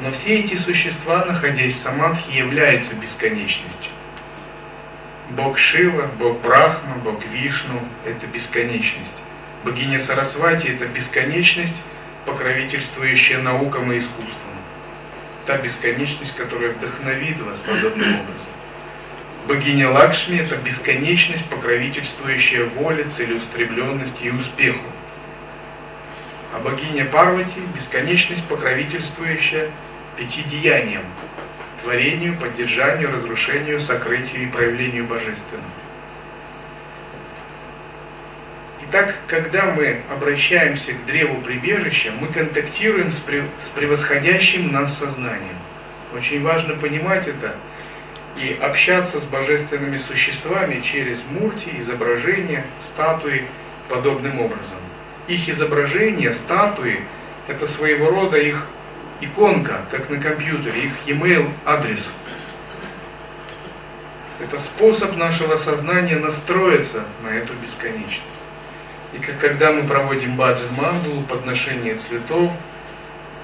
[0.00, 3.92] Но все эти существа, находясь в самадхи, являются бесконечностью.
[5.30, 9.12] Бог Шива, Бог Брахма, Бог Вишну– это бесконечность.
[9.64, 11.80] Богиня Сарасвати– это бесконечность,
[12.26, 14.54] покровительствующая наукам и искусствам.
[15.46, 18.52] Та бесконечность, которая вдохновит вас подобным образом.
[19.46, 24.84] Богиня Лакшми– это бесконечность, покровительствующая воле, целеустремленности и успеху.
[26.54, 29.70] А богиня Парвати– бесконечность, покровительствующая
[30.16, 31.04] пяти деяниям–
[31.82, 35.64] творению, поддержанию, разрушению, сокрытию и проявлению божественного.
[38.92, 43.22] Итак, когда мы обращаемся к древу прибежища, мы контактируем с,
[43.60, 45.54] с превосходящим нас сознанием.
[46.12, 47.54] Очень важно понимать это
[48.36, 53.44] и общаться с божественными существами через мурти, изображения, статуи
[53.88, 54.78] подобным образом.
[55.28, 56.98] Их изображения, статуи–
[57.46, 58.66] это своего рода их
[59.20, 62.10] иконка, как на компьютере, их e-mail адрес.
[64.40, 68.39] Это способ нашего сознания настроиться на эту бесконечность.
[69.12, 72.52] И как, когда мы проводим баджан мандулу, подношение цветов,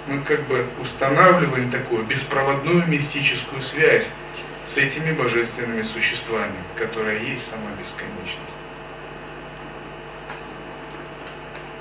[0.06, 4.06] мы как бы устанавливаем такую беспроводную мистическую связь
[4.64, 8.56] с этими божественными существами, которая есть сама бесконечность.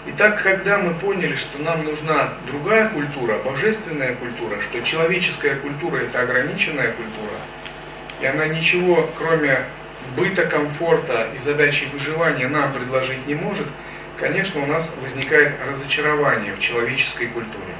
[0.07, 6.21] Итак, когда мы поняли, что нам нужна другая культура, божественная культура, что человеческая культура это
[6.21, 7.35] ограниченная культура,
[8.21, 9.65] и она ничего, кроме
[10.15, 13.67] быта, комфорта и задачи выживания нам предложить не может,
[14.17, 17.73] конечно, у нас возникает разочарование в человеческой культуре.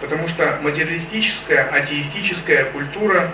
[0.00, 3.30] Потому что материалистическая, атеистическая культура,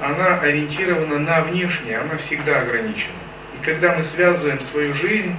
[0.00, 3.12] она ориентирована на внешнее, она всегда ограничена.
[3.60, 5.36] И когда мы связываем свою жизнь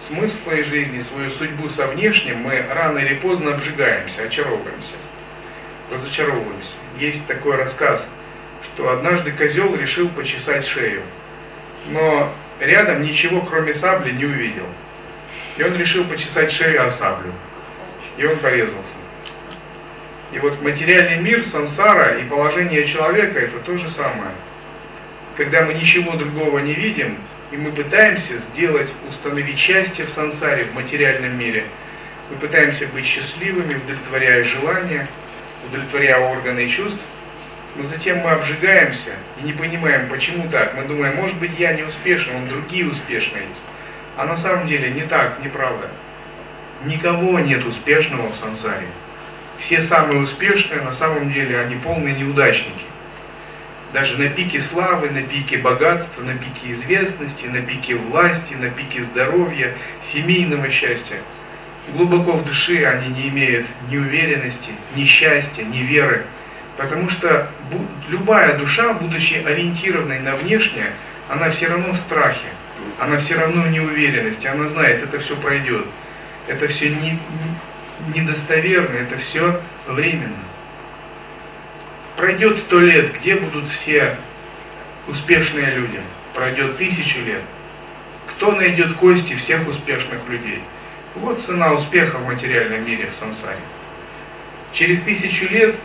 [0.00, 4.94] смысл своей жизни, свою судьбу со внешним, мы рано или поздно обжигаемся, очаровываемся.
[5.90, 6.74] разочаровываемся.
[6.98, 8.06] Есть такой рассказ,
[8.62, 11.02] что однажды козел решил почесать шею,
[11.88, 14.66] но рядом ничего кроме сабли не увидел.
[15.56, 17.32] И он решил почесать шею о саблю.
[18.16, 18.94] И он порезался.
[20.32, 24.30] И вот материальный мир, сансара и положение человека это то же самое.
[25.36, 27.16] Когда мы ничего другого не видим,
[27.50, 31.64] и мы пытаемся сделать, установить счастье в сансаре, в материальном мире,
[32.30, 35.08] мы пытаемся быть счастливыми, удовлетворяя желания,
[35.68, 37.00] удовлетворяя органы чувств,
[37.76, 40.74] но затем мы обжигаемся и не понимаем, почему так.
[40.74, 43.62] Мы думаем, может быть, я не успешен, он другие успешные есть.
[44.16, 45.88] А на самом деле не так, неправда.
[46.84, 48.86] Никого нет успешного в сансаре.
[49.58, 52.84] Все самые успешные, на самом деле, они полные неудачники.
[53.92, 59.02] Даже на пике славы, на пике богатства, на пике известности, на пике власти, на пике
[59.02, 61.18] здоровья, семейного счастья.
[61.92, 66.24] Глубоко в душе они не имеют ни уверенности, ни счастья, ни веры.
[66.80, 67.46] Потому что
[68.08, 70.92] любая душа, будучи ориентированной на внешнее,
[71.28, 72.46] она все равно в страхе,
[72.98, 75.84] она все равно в неуверенности, она знает, это все пройдет.
[76.46, 77.18] Это все не,
[78.16, 80.32] недостоверно, это все временно.
[82.16, 84.16] Пройдет сто лет, где будут все
[85.06, 86.00] успешные люди?
[86.34, 87.42] Пройдет тысячу лет.
[88.26, 90.62] Кто найдет кости всех успешных людей?
[91.14, 93.60] Вот цена успеха в материальном мире, в сансаре.
[94.72, 95.76] Через тысячу лет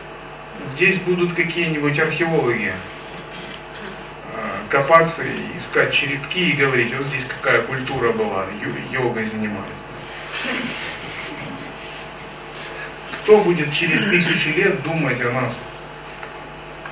[0.69, 2.73] здесь будут какие-нибудь археологи
[4.33, 5.23] а, копаться,
[5.55, 8.45] искать черепки и говорить, вот здесь какая культура была,
[8.91, 9.69] йогой занимались.
[13.23, 15.57] Кто будет через тысячу лет думать о нас?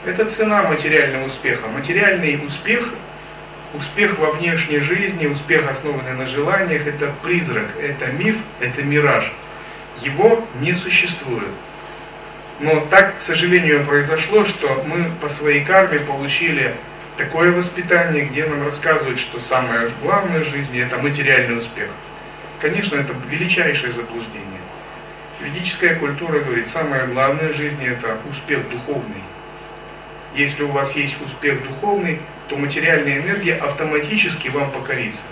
[0.05, 1.67] Это цена материального успеха.
[1.67, 2.89] Материальный успех,
[3.73, 9.31] успех во внешней жизни, успех, основанный на желаниях, это призрак, это миф, это мираж.
[10.01, 11.49] Его не существует.
[12.63, 16.73] Но так, к сожалению, произошло, что мы по своей карме получили
[17.17, 21.89] такое воспитание, где нам рассказывают, что самое главное в жизни это материальный успех.
[22.61, 24.61] Конечно, это величайшее заблуждение.
[25.41, 29.23] Ведическая культура говорит, самое главное в жизни это успех духовный.
[30.33, 35.25] Если у вас есть успех духовный, то материальная энергия автоматически вам покорится.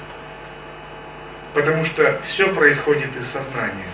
[1.54, 3.88] Потому что все происходит из сознания.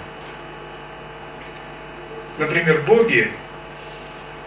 [2.37, 3.31] Например, боги,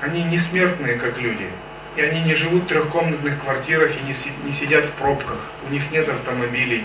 [0.01, 1.49] они не смертные, как люди.
[1.97, 5.39] И они не живут в трехкомнатных квартирах и не сидят в пробках.
[5.69, 6.85] У них нет автомобилей.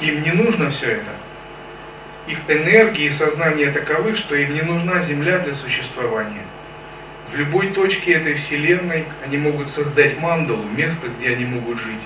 [0.00, 1.10] Им не нужно все это.
[2.26, 6.42] Их энергии и сознание таковы, что им не нужна Земля для существования.
[7.30, 12.00] В любой точке этой Вселенной они могут создать мандалу, место, где они могут жить.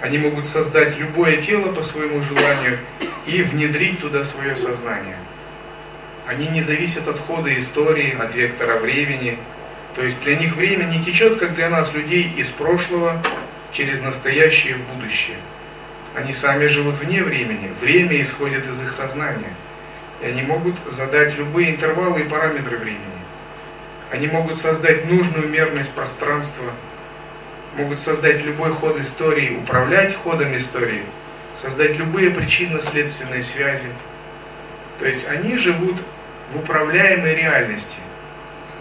[0.00, 2.78] Они могут создать любое тело по своему желанию
[3.26, 5.16] и внедрить туда свое сознание.
[6.26, 9.38] Они не зависят от хода истории, от вектора времени.
[9.96, 13.20] То есть для них время не течет, как для нас, людей, из прошлого
[13.72, 15.36] через настоящее в будущее.
[16.14, 17.72] Они сами живут вне времени.
[17.80, 19.52] Время исходит из их сознания.
[20.22, 23.00] И они могут задать любые интервалы и параметры времени.
[24.10, 26.72] Они могут создать нужную мерность пространства,
[27.76, 31.04] могут создать любой ход истории, управлять ходом истории,
[31.54, 33.86] создать любые причинно-следственные связи.
[35.00, 35.96] То есть они живут
[36.52, 37.96] в управляемой реальности.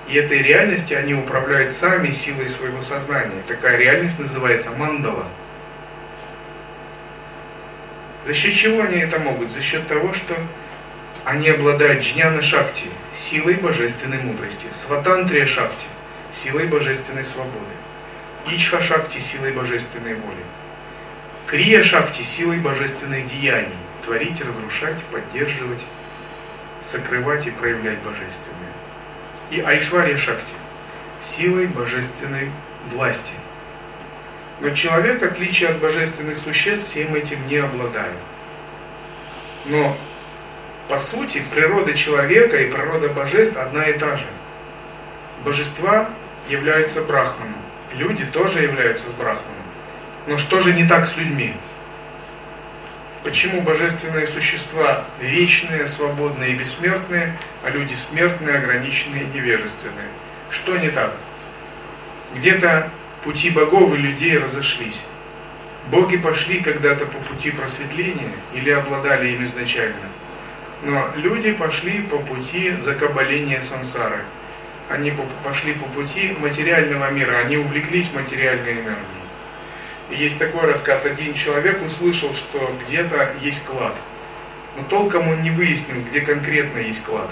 [0.10, 3.42] И этой реальности они управляют сами силой своего сознания.
[3.48, 5.26] Такая реальность называется мандала.
[8.26, 9.50] За счет чего они это могут?
[9.50, 10.36] За счет того, что
[11.24, 15.88] они обладают джняна шакти, силой божественной мудрости, сватантрия шакти,
[16.34, 17.56] силой божественной свободы,
[18.52, 20.44] ичха шакти, силой божественной воли,
[21.48, 25.80] крия шакти, силой божественных деяний, творить, разрушать, поддерживать,
[26.82, 28.74] сокрывать и проявлять божественное.
[29.52, 30.54] И айшвария шакти,
[31.22, 32.52] силой божественной
[32.92, 33.34] власти–
[34.62, 38.14] но человек, в отличие от божественных существ, всем этим не обладает.
[39.66, 39.96] Но
[40.90, 44.26] по сути природа человека и природа божеств одна и та же.
[45.46, 46.10] Божества
[46.50, 47.56] являются брахманом.
[47.94, 49.46] Люди тоже являются с брахманом.
[50.28, 51.54] Но что же не так с людьми?
[53.24, 60.08] Почему божественные существа вечные, свободные и бессмертные, а люди смертные, ограниченные и невежественные?
[60.50, 61.14] Что не так?
[62.36, 62.90] Где-то
[63.26, 65.02] пути богов и людей разошлись.
[65.92, 69.96] Боги пошли когда-то по пути просветления или обладали им изначально.
[70.84, 74.20] Но люди пошли по пути закабаления сансары.
[74.88, 75.14] Они
[75.44, 79.19] пошли по пути материального мира, они увлеклись материальной энергией.
[80.10, 83.96] Есть такой рассказ, один человек услышал, что где-то есть клад.
[84.76, 87.30] Но толком он не выяснил, где конкретно есть клад.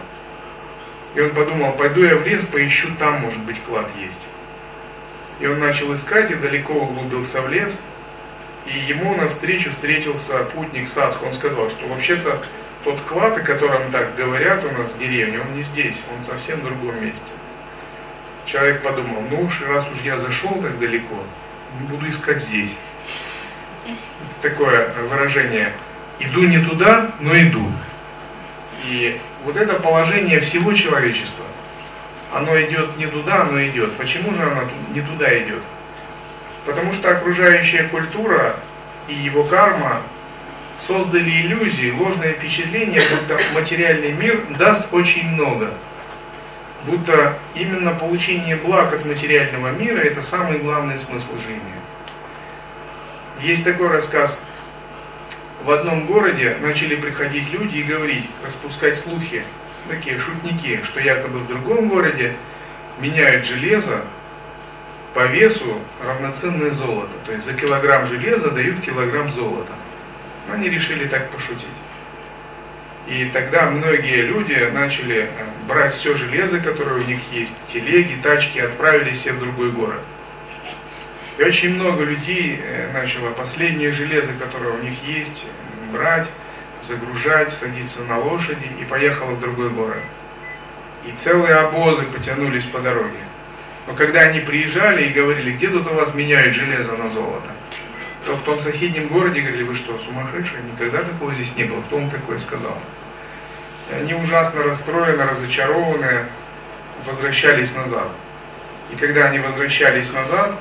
[1.15, 4.19] И он подумал, пойду я в лес, поищу, там, может быть, клад есть.
[5.39, 7.73] И он начал искать и далеко углубился в лес.
[8.67, 11.25] И ему навстречу встретился путник Садху.
[11.25, 12.41] Он сказал, что вообще-то
[12.83, 16.59] тот клад, о котором так говорят у нас в деревне, он не здесь, он совсем
[16.59, 17.21] в другом месте.
[18.45, 21.15] Человек подумал, ну уж раз уж я зашел так далеко,
[21.89, 22.71] буду искать здесь.
[24.41, 25.73] Такое выражение.
[26.19, 27.71] Иду не туда, но иду.
[28.83, 31.45] И вот это положение всего человечества,
[32.33, 33.93] оно идет не туда, но идет.
[33.97, 34.63] Почему же оно
[34.93, 35.61] не туда идет?
[36.65, 38.55] Потому что окружающая культура
[39.07, 40.01] и его карма
[40.77, 45.71] создали иллюзии, ложное впечатление, будто материальный мир даст очень много.
[46.87, 51.61] Будто именно получение благ от материального мира– это самый главный смысл жизни.
[53.41, 54.39] Есть такой рассказ.
[55.65, 59.43] В одном городе начали приходить люди и говорить, распускать слухи,
[59.89, 62.33] такие шутники, что якобы в другом городе
[62.99, 64.03] меняют железо
[65.13, 67.11] по весу равноценное золото.
[67.25, 69.73] То есть за килограмм железа дают килограмм золота.
[70.53, 71.67] Они решили так пошутить.
[73.07, 75.27] И тогда многие люди начали э,
[75.65, 80.01] брать все железо, которое у них есть, телеги, тачки, отправились все в другой город.
[81.37, 85.45] И очень много людей э, начало последнее железо, которое у них есть,
[85.93, 86.27] брать,
[86.81, 90.03] загружать, садиться на лошади и поехало в другой город.
[91.05, 93.19] И целые обозы потянулись по дороге.
[93.87, 97.49] Но когда они приезжали и говорили, где тут у вас меняют железо на золото,
[98.27, 101.97] то в том соседнем городе говорили, вы что, сумасшедшие, никогда такого здесь не было, кто
[101.97, 102.77] вам такое сказал?
[103.89, 106.25] И они ужасно расстроены, разочарованы,
[107.05, 108.09] возвращались назад.
[108.91, 110.53] И когда они возвращались назад,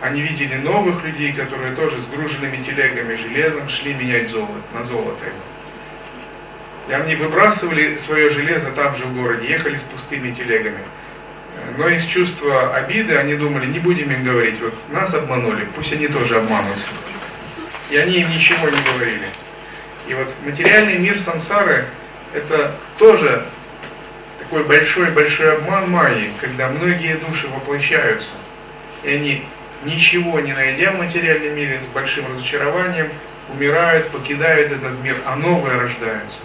[0.00, 5.26] они видели новых людей, которые тоже с груженными телегами железом шли менять золото, на золото.
[6.88, 10.80] И они выбрасывали свое железо там же в городе, ехали с пустыми телегами.
[11.76, 16.08] Но из чувства обиды они думали, не будем им говорить, вот нас обманули, пусть они
[16.08, 16.86] тоже обманутся.
[17.90, 19.26] И они им ничего не говорили.
[20.08, 21.86] И вот материальный мир сансары–
[22.34, 23.44] это тоже
[24.38, 28.30] такой большой-большой обман майи, когда многие души воплощаются,
[29.02, 29.44] и они,
[29.84, 33.08] ничего не найдя в материальном мире, с большим разочарованием,
[33.52, 36.40] умирают, покидают этот мир, а новые рождаются.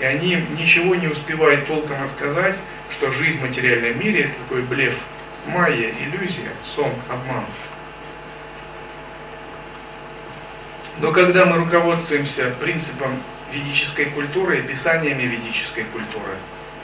[0.00, 2.56] И они ничего не успевают толком рассказать,
[2.90, 4.94] что жизнь в материальном мире это такой блеф,
[5.46, 7.44] майя, иллюзия, сон, обман.
[10.98, 13.10] Но когда мы руководствуемся принципом
[13.52, 16.36] ведической культуры и писаниями ведической культуры,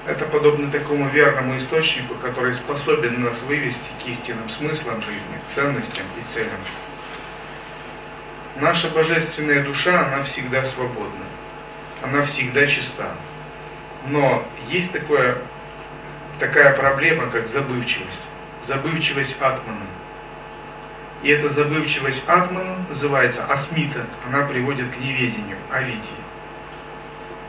[0.06, 6.24] это подобно такому верному источнику, который способен нас вывести к истинным смыслам жизни, ценностям и
[6.26, 6.50] целям.
[8.56, 11.24] Наша божественная душа, она всегда свободна,
[12.02, 13.08] она всегда чиста.
[14.08, 15.38] Но есть такое
[16.38, 18.20] такая проблема, как забывчивость.
[18.60, 19.86] Забывчивость атмана.
[21.22, 24.04] И эта забывчивость атмана называется асмита.
[24.26, 26.00] Она приводит к неведению, авидии.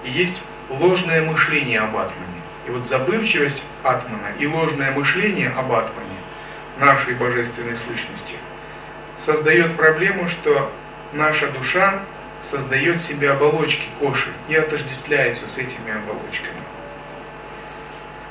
[0.03, 2.41] И есть ложное мышление об атмане.
[2.67, 6.17] И вот забывчивость атмана и ложное мышление об атмане,
[6.79, 8.35] нашей божественной сущности,
[9.17, 10.71] создает проблему, что
[11.11, 11.99] наша душа
[12.41, 16.61] создает себе оболочки коши и отождествляется с этими оболочками.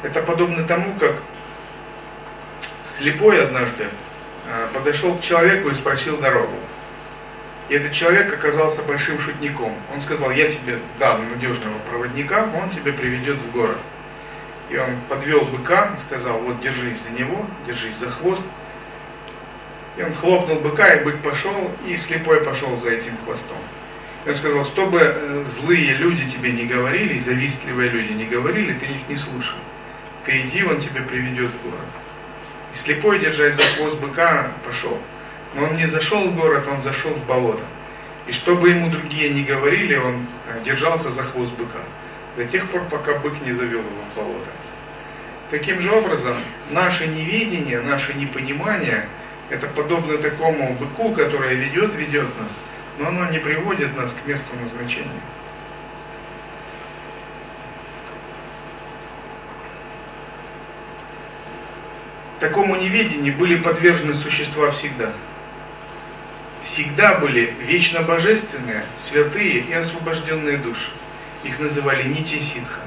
[0.02, 1.16] Это подобно тому, как
[2.84, 3.86] слепой однажды
[4.72, 6.54] подошел к человеку и спросил дорогу.
[7.68, 9.72] И этот человек оказался большим шутником.
[9.92, 13.78] Он сказал, я тебе дам надежного проводника, он тебя приведет в город.
[14.70, 18.42] И он подвел быка и сказал, вот держись за него, держись за хвост.
[19.96, 23.58] И он хлопнул быка, и бык пошел, и слепой пошел за этим хвостом.
[24.24, 28.86] И он сказал, чтобы э, злые люди тебе не говорили, завистливые люди не говорили, ты
[28.86, 29.56] их не слушай
[30.24, 31.80] ты иди, он тебя приведет в город.
[32.72, 34.98] И слепой, держась за хвост быка, пошел.
[35.54, 37.62] Но он не зашел в город, он зашел в болото.
[38.26, 41.80] И чтобы ему другие не говорили, он э, держался за хвост быка.
[42.36, 44.48] До тех пор, пока бык не завел его в болото.
[45.50, 46.34] Таким же образом,
[46.70, 49.06] наше неведение, наше непонимание,
[49.50, 52.52] это подобно такому быку, который ведет, ведет нас,
[52.98, 55.20] но оно не приводит нас к месту назначения.
[62.42, 65.12] Такому неведению были подвержены существа всегда.
[66.64, 70.90] Всегда были вечно божественные, святые и освобожденные души.
[71.44, 72.80] Их называли нити ситха.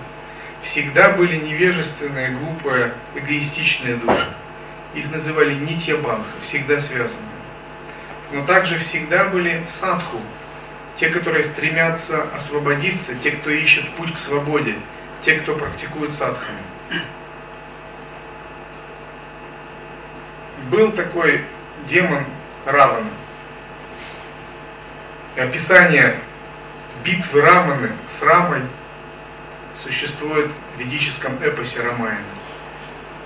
[0.62, 4.28] Всегда были невежественные, глупые, эгоистичные души.
[4.94, 7.24] Их называли нитья банха, всегда связанные.
[8.34, 10.20] Но также всегда были садху,
[10.98, 14.76] те, которые стремятся освободиться, те, кто ищет путь к свободе,
[15.22, 16.60] те, кто практикует садхану.
[20.70, 21.42] Был такой
[21.88, 22.24] демон
[22.66, 23.10] Равана.
[25.36, 26.20] Описание
[27.04, 28.62] битвы Раманы с Рамой
[29.74, 32.24] существует в ведическом эпосе Рамаяна.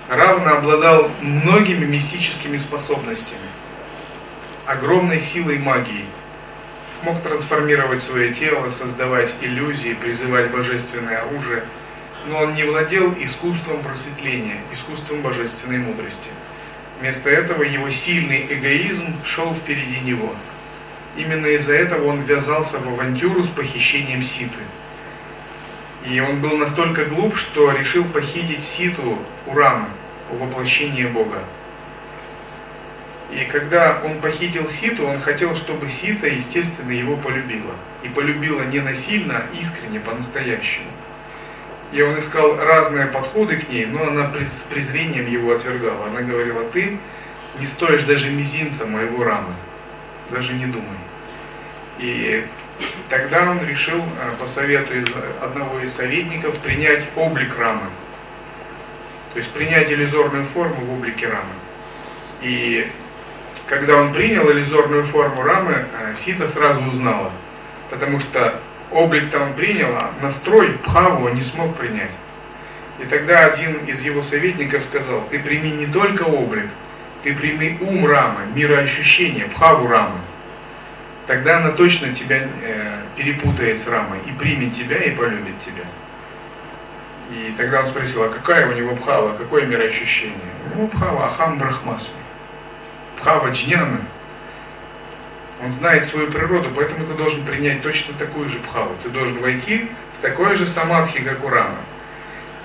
[0.10, 3.40] Равна обладал многими мистическими способностями,
[4.66, 6.06] огромной силой магии,
[7.04, 11.64] мог трансформировать свое тело, создавать иллюзии, призывать божественное оружие,
[12.28, 16.30] но он не владел искусством просветления, искусством божественной мудрости.
[17.00, 20.34] Вместо этого его сильный эгоизм шел впереди него.
[21.16, 24.60] Именно из-за этого он ввязался в авантюру с похищением Ситы.
[26.06, 29.88] И он был настолько глуп, что решил похитить Ситу у Рамы,
[30.32, 31.42] у воплощения Бога.
[33.32, 37.76] И когда он похитил Ситу, он хотел, чтобы Сита, естественно, его полюбила.
[38.04, 40.88] И полюбила не насильно, а искренне, по-настоящему.
[41.92, 46.06] И он искал разные подходы к ней, но она с презрением его отвергала.
[46.08, 47.00] Она говорила, ты
[47.60, 49.54] не стоишь даже мизинца моего рамы,
[50.30, 50.86] даже не думай.
[51.98, 52.46] И
[53.10, 55.08] тогда он решил, э, по совету из
[55.42, 57.88] одного из советников, принять облик рамы.
[59.34, 61.54] То есть принять иллюзорную форму в облике рамы.
[62.42, 62.90] И
[63.68, 67.32] когда он принял иллюзорную форму рамы, э, Сита сразу узнала,
[67.90, 68.60] потому что
[68.92, 72.12] облик-то он принял, а настрой Пхаву он не смог принять.
[73.00, 76.68] И тогда один из его советников сказал, ты прими не только облик,
[77.24, 80.20] ты прими ум Рамы, мироощущение, Пхаву Рамы.
[81.28, 85.84] Тогда она точно тебя э, перепутает с Рамой и примет тебя и полюбит тебя.
[87.32, 90.36] И тогда он спросил, а какая у него Пхава, какое мироощущение?
[90.76, 92.14] Ну, Пхава, Ахам Брахмасми.
[93.20, 94.00] Пхава Джняна,
[95.62, 98.96] он знает свою природу, поэтому ты должен принять точно такую же бхаву.
[99.04, 101.76] Ты должен войти в такое же самадхи, как у Рамы.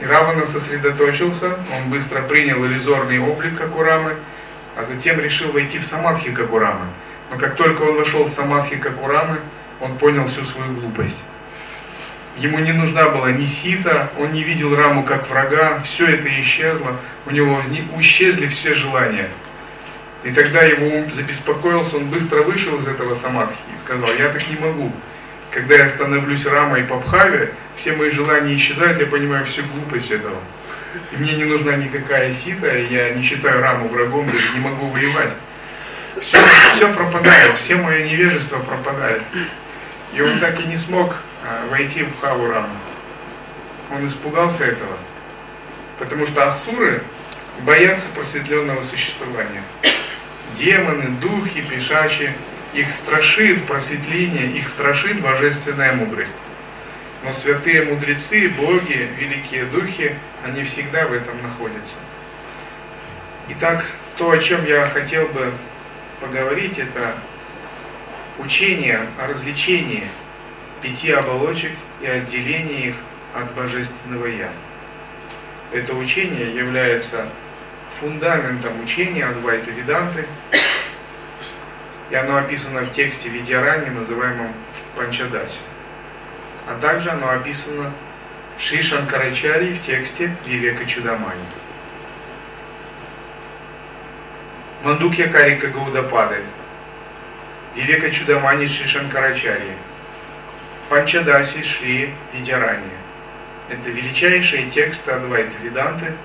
[0.01, 4.14] И Равана сосредоточился, он быстро принял иллюзорный облик, как у Рамы,
[4.76, 6.86] а затем решил войти в самадхи, как у Рамы.
[7.30, 9.38] Но как только он вошел в самадхи, как у Рамы,
[9.80, 11.16] он понял всю свою глупость.
[12.36, 16.97] Ему не нужна была ни сита, он не видел Раму как врага, все это исчезло,
[17.26, 17.61] у него
[17.99, 19.28] исчезли все желания–
[20.25, 24.49] и тогда его ум забеспокоился, он быстро вышел из этого самадхи и сказал, я так
[24.49, 24.91] не могу.
[25.51, 30.39] Когда я становлюсь рамой по бхаве, все мои желания исчезают, я понимаю всю глупость этого.
[31.12, 35.33] И мне не нужна никакая сита, я не считаю раму врагом, даже не могу воевать.
[36.20, 36.39] Все,
[36.75, 39.22] все пропадает, все мое невежество пропадает.
[40.14, 42.68] И он так и не смог а, войти в бхаву раму.
[43.91, 44.97] Он испугался этого.
[45.99, 47.03] Потому что асуры
[47.61, 49.62] боятся просветленного существования
[50.59, 52.32] демоны, духи, пешачи.
[52.74, 56.32] Их страшит просветление, их страшит божественная мудрость.
[57.22, 61.96] Но святые мудрецы, боги, великие духи, они всегда в этом находятся.
[63.48, 63.84] Итак,
[64.16, 65.52] то, о чем я хотел бы
[66.20, 67.14] поговорить, это
[68.38, 70.09] учение о развлечении
[70.82, 72.96] пяти оболочек и отделении их
[73.34, 74.50] от Божественного Я.
[75.72, 77.26] Это учение является
[78.05, 80.26] фундаментом учения Адвайта Веданты,
[82.11, 84.52] и оно описано в тексте Видьярани, называемом
[84.94, 85.61] Панчадаси.
[86.68, 87.90] А также оно описано
[88.59, 91.40] Шри Шанкарачари в тексте Вивека Чудамани.
[94.82, 96.42] Мандукья Карика Гаудапады,
[97.74, 98.86] Вивека Чудамани Шри
[100.90, 102.84] Панчадаси Шри Видярани.
[103.70, 106.12] Это величайшие тексты Адвайта Веданты–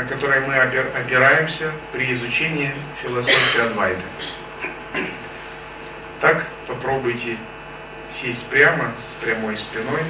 [0.00, 2.72] на которые мы опираемся при изучении
[3.02, 4.00] философии Адвайта.
[6.22, 7.36] Так попробуйте
[8.10, 10.00] сесть прямо, с прямой спиной.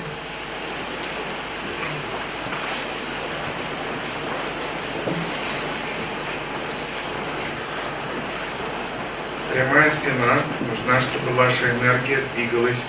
[9.53, 10.39] Прямая спина
[10.69, 12.81] нужна, чтобы ваша энергия двигалась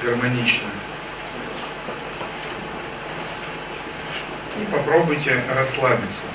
[0.00, 0.68] гармонично.
[4.60, 6.26] И попробуйте расслабиться.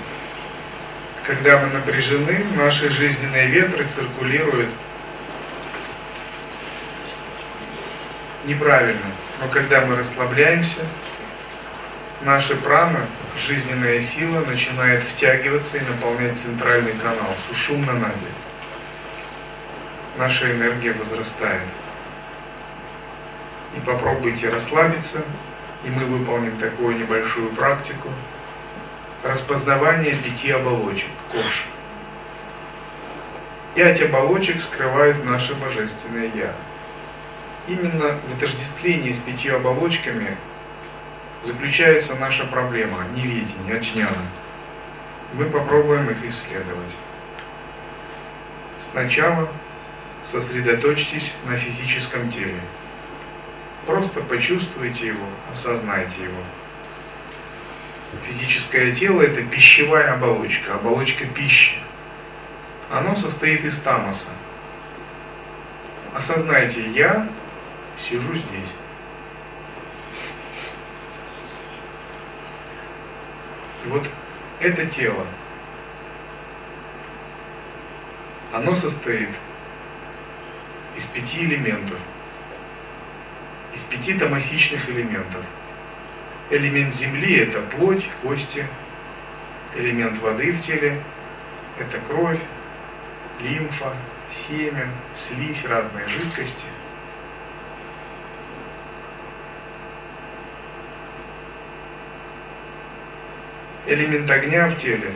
[1.29, 4.71] Когда мы напряжены, наши жизненные ветры циркулируют
[8.45, 9.05] неправильно.
[9.39, 10.79] Но когда мы расслабляемся,
[12.23, 13.05] наша прана,
[13.37, 18.31] жизненная сила, начинает втягиваться и наполнять центральный канал, сушумна нади.
[20.17, 21.61] Наша энергия возрастает.
[23.77, 25.19] И попробуйте расслабиться,
[25.83, 28.09] и мы выполним такую небольшую практику
[29.23, 31.65] распознавания пяти оболочек, кош.
[33.75, 36.53] Пять оболочек скрывают наше божественное Я.
[37.67, 40.35] Именно в отождествлении с пятью оболочками
[41.43, 44.25] заключается наша проблема неведения, аджняна.
[45.33, 46.95] Мы попробуем их исследовать.
[48.79, 49.47] Сначала
[50.25, 52.59] сосредоточьтесь на физическом теле.
[53.85, 56.41] Просто почувствуйте его, осознайте его.
[58.27, 61.75] Физическое тело– это пищевая оболочка, оболочка пищи.
[62.89, 64.27] Оно состоит из тамоса.
[66.13, 67.27] Осознайте, я
[67.97, 68.73] сижу здесь.
[73.85, 74.03] И вот
[74.59, 75.25] это тело,
[78.51, 79.29] оно состоит
[80.97, 81.99] из пяти элементов,
[83.73, 85.43] из пяти томасичных элементов.
[86.49, 88.65] Элемент земли– это плоть, кости,
[89.75, 90.99] элемент воды в теле–
[91.79, 92.39] это кровь,
[93.39, 93.93] лимфа,
[94.29, 96.65] семя, слизь, разные жидкости.
[103.85, 105.13] Элемент огня в теле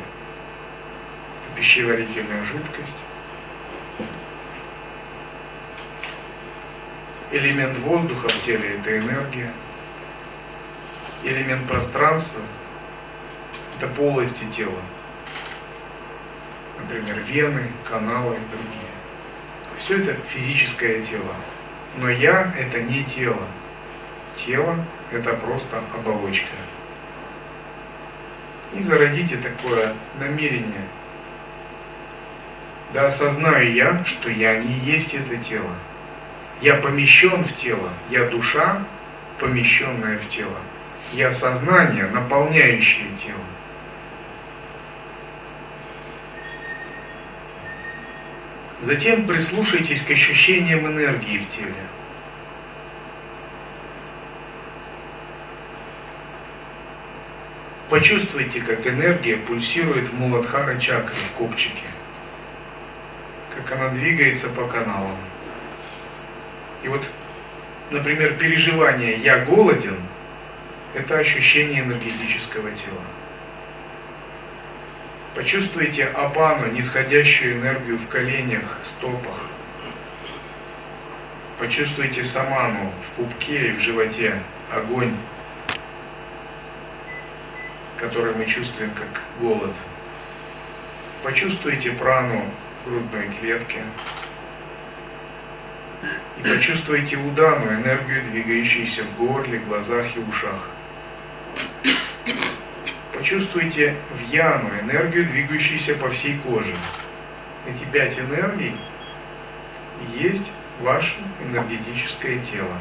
[1.56, 2.94] –пищеварительная жидкость.
[7.32, 9.52] Элемент воздуха в теле– это энергия.
[11.24, 12.42] Элемент пространства–
[13.78, 14.82] это полости тела.
[16.82, 18.84] Например, вены, каналы и другие.
[19.80, 21.34] Все это физическое тело.
[21.98, 23.48] Но я– это не тело.
[24.36, 24.76] Тело–
[25.14, 26.56] это просто оболочка.
[28.74, 30.88] И зародите такое намерение.
[32.92, 35.72] Да осознаю я, что я не есть это тело.
[36.60, 38.84] Я помещен в тело, я душа,
[39.40, 40.58] помещенная в тело.
[41.12, 43.38] Я сознание, наполняющее тело.
[48.82, 51.76] Затем прислушайтесь к ощущениям энергии в теле.
[57.90, 61.86] Почувствуйте, как энергия пульсирует в Муладхара чакре, в копчике.
[63.56, 65.16] Как она двигается по каналам.
[66.82, 67.08] И вот,
[67.92, 69.98] например, переживание «я голоден»–
[70.94, 73.02] это ощущение энергетического тела.
[75.36, 79.38] Почувствуйте апану, нисходящую энергию в коленях, стопах.
[81.58, 84.40] Почувствуйте саману в пупке и в животе,
[84.72, 85.16] огонь,
[87.98, 89.74] который мы чувствуем как голод.
[91.24, 92.46] Почувствуйте прану
[92.84, 93.82] в грудной клетке,
[96.38, 100.68] и почувствуйте удану, энергию, двигающуюся в горле, глазах и ушах.
[103.14, 106.76] Почувствуйте в яну, энергию, двигающуюся по всей коже.
[107.68, 108.76] Эти пять энергий
[110.16, 110.52] есть
[110.82, 112.78] ваше энергетическое тело.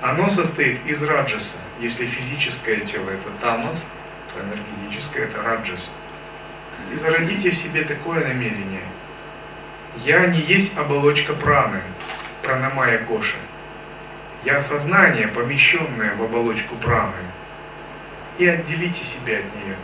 [0.00, 1.56] Оно состоит из раджаса.
[1.80, 3.82] Если физическое тело это тамас,
[4.32, 5.88] то энергетическое это раджас.
[6.92, 8.82] И зародите в себе такое намерение.
[10.04, 11.80] Я не есть оболочка праны,
[12.42, 13.36] пранамая коши.
[14.44, 17.12] Я сознание, помещенное в оболочку праны.
[18.38, 19.76] И отделите себя от нее.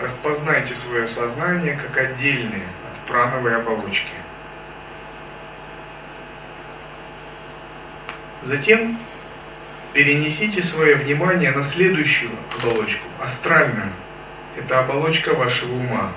[0.00, 4.12] Распознайте свое сознание как отдельное от прановой оболочки.
[8.42, 8.98] Затем
[9.92, 13.92] перенесите свое внимание на следующую оболочку, астральную–
[14.56, 16.12] это оболочка вашего ума.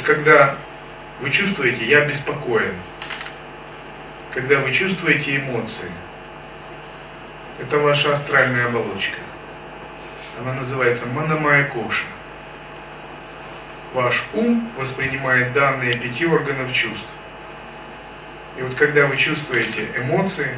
[0.00, 0.56] Вот когда
[1.20, 2.74] вы чувствуете, я беспокоен,
[4.32, 5.90] когда вы чувствуете эмоции,
[7.58, 9.18] это ваша астральная оболочка.
[10.38, 12.06] Она называется манамая коша.
[13.92, 17.04] Ваш ум воспринимает данные пяти органов чувств.
[18.56, 20.56] И вот когда вы чувствуете эмоции,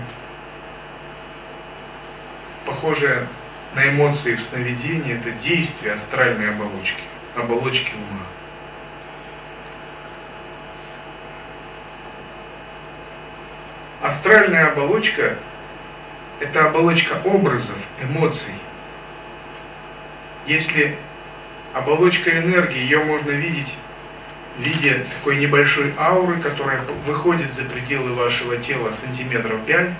[2.64, 3.26] похожее
[3.74, 7.02] на эмоции в сновидении, это действие астральной оболочки,
[7.34, 8.22] оболочки ума.
[14.02, 15.36] Астральная оболочка–
[16.40, 18.52] это оболочка образов, эмоций.
[20.44, 20.98] Если
[21.72, 23.76] оболочка энергии, ее можно видеть
[24.58, 29.90] в виде такой небольшой ауры, которая выходит за пределы вашего тела сантиметров 5,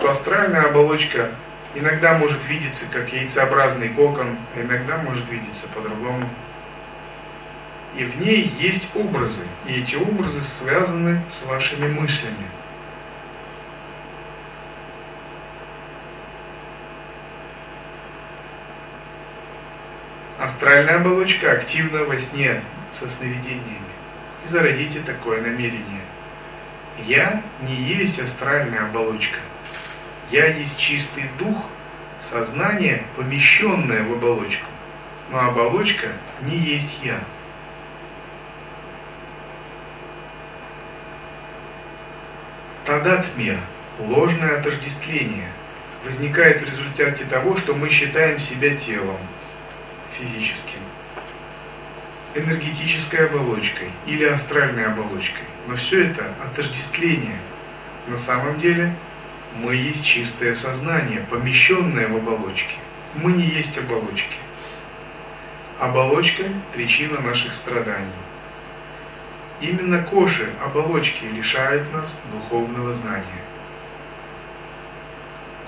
[0.00, 1.30] то астральная оболочка
[1.74, 6.26] иногда может видеться как яйцеобразный кокон, а иногда может видеться по-другому.
[7.96, 12.46] И в ней есть образы, и эти образы связаны с вашими мыслями.
[20.38, 22.60] Астральная оболочка активна во сне
[22.92, 23.80] со сновидениями.
[24.44, 26.02] И зародите такое намерение.
[27.06, 29.38] Я не есть астральная оболочка.
[30.30, 31.56] Я есть чистый дух,
[32.20, 34.66] сознание, помещенное в оболочку.
[35.30, 36.08] Но оболочка
[36.42, 37.20] не есть я.
[42.86, 43.58] Тадатмия–
[43.98, 45.50] ложное отождествление–
[46.04, 49.18] возникает в результате того, что мы считаем себя телом
[50.16, 50.78] физическим,
[52.36, 55.42] энергетической оболочкой или астральной оболочкой.
[55.66, 57.40] Но все это отождествление.
[58.06, 58.94] На самом деле
[59.56, 62.76] мы есть чистое сознание, помещенное в оболочке.
[63.16, 64.36] Мы не есть оболочки.
[65.80, 68.06] Оболочка– причина наших страданий.
[69.60, 73.24] Именно коши, оболочки, лишают нас духовного знания.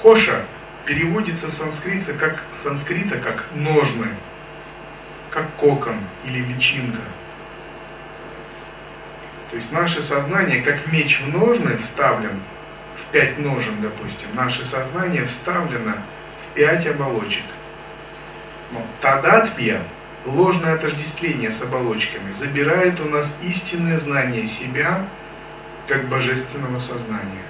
[0.02, 0.44] Коша
[0.84, 4.08] переводится с санскрита как, санскрита как ножны,
[5.30, 7.00] как кокон или личинка.
[9.50, 12.40] То есть наше сознание, как меч в ножны вставлен,
[12.96, 15.94] в пять ножен, допустим, наше сознание вставлено
[16.42, 17.44] в пять оболочек.
[19.00, 19.82] Тадатпия,
[20.28, 25.04] ложное отождествление с оболочками, забирает у нас истинное знание себя
[25.86, 27.42] как божественного сознания.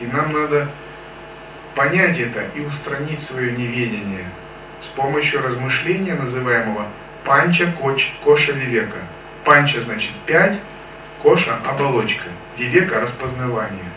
[0.00, 0.68] И нам надо
[1.74, 4.24] понять это и устранить свое неведение
[4.80, 6.86] с помощью размышления, называемого
[7.24, 8.98] панча коч, коша вивека.
[9.44, 10.58] Панча значит пять,
[11.22, 13.90] коша– оболочка, вивека– распознавание.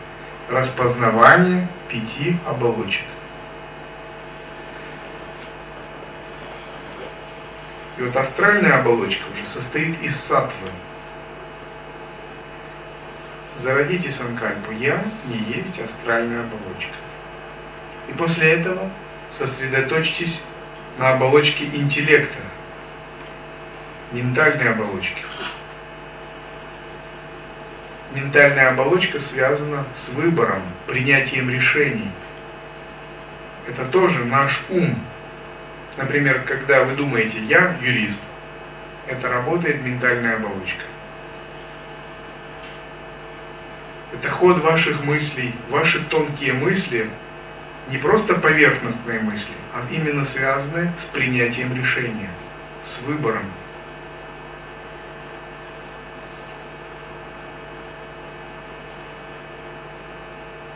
[0.49, 3.03] Распознавание пяти оболочек.
[7.97, 10.69] И вот астральная оболочка уже состоит из сатвы.
[13.57, 16.93] Зародите санкальпу «Я не есть астральная оболочка».
[18.07, 18.89] И после этого
[19.31, 20.39] сосредоточьтесь
[20.99, 22.37] на оболочке интеллекта,
[24.11, 25.23] ментальной оболочке.
[28.13, 32.11] Ментальная оболочка связана с выбором, принятием решений.
[33.67, 34.95] Это тоже наш ум.
[35.97, 38.19] Например, когда вы думаете «я юрист»,
[39.07, 40.83] это работает ментальная оболочка.
[44.13, 47.09] Это ход ваших мыслей, ваши тонкие мысли
[47.89, 52.29] не просто поверхностные мысли, а именно связанные с принятием решения,
[52.83, 53.43] с выбором.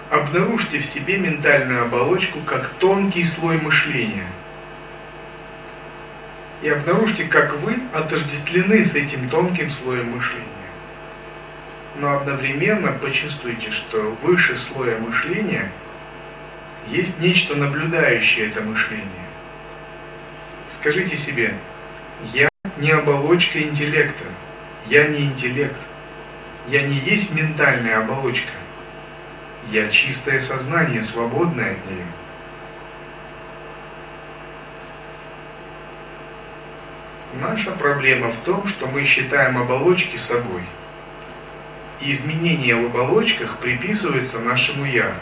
[0.09, 4.27] Обнаружьте в себе ментальную оболочку как тонкий слой мышления.
[6.61, 10.45] И обнаружьте, как вы отождествлены с этим тонким слоем мышления.
[11.97, 15.71] Но одновременно почувствуйте, что выше слоя мышления–
[16.87, 19.05] есть нечто наблюдающее это мышление.
[20.69, 21.53] Скажите себе,
[22.33, 24.23] я не оболочка интеллекта,
[24.87, 25.79] я не интеллект,
[26.67, 28.51] я не есть ментальная оболочка,
[29.69, 32.05] я чистое сознание, свободное от нее.
[37.39, 40.63] Наша проблема в том, что мы считаем оболочки собой.
[42.01, 45.15] И изменения в оболочках приписываются нашему «я».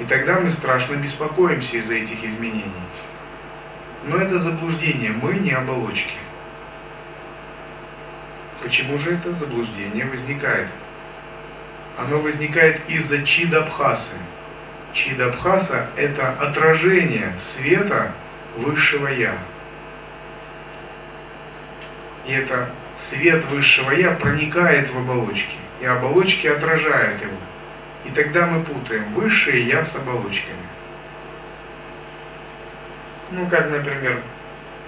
[0.00, 2.72] И тогда мы страшно беспокоимся из-за этих изменений.
[4.04, 6.16] Но это заблуждение, мы не оболочки.
[8.62, 10.68] Почему же это заблуждение возникает?
[11.96, 14.16] Оно возникает из-за чидабхасы.
[14.92, 18.12] Чидабхаса– это отражение света
[18.56, 19.38] высшего Я.
[22.26, 27.36] И это свет высшего Я проникает в оболочки, и оболочки отражают его.
[28.04, 30.56] И тогда мы путаем высшее я с оболочками.
[33.32, 34.20] Ну, как, например,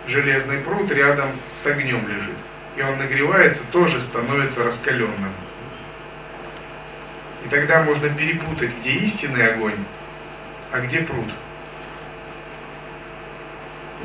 [0.06, 2.36] железный пруд рядом с огнем лежит.
[2.76, 5.32] И он нагревается, тоже становится раскаленным.
[7.44, 9.84] И тогда можно перепутать, где истинный огонь,
[10.70, 11.26] а где пруд.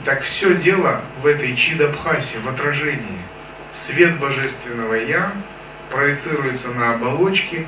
[0.02, 3.20] Итак, все дело в этой чидабхасе, в отражении.
[3.72, 5.32] Свет божественного Я
[5.91, 7.68] проецируется на оболочки,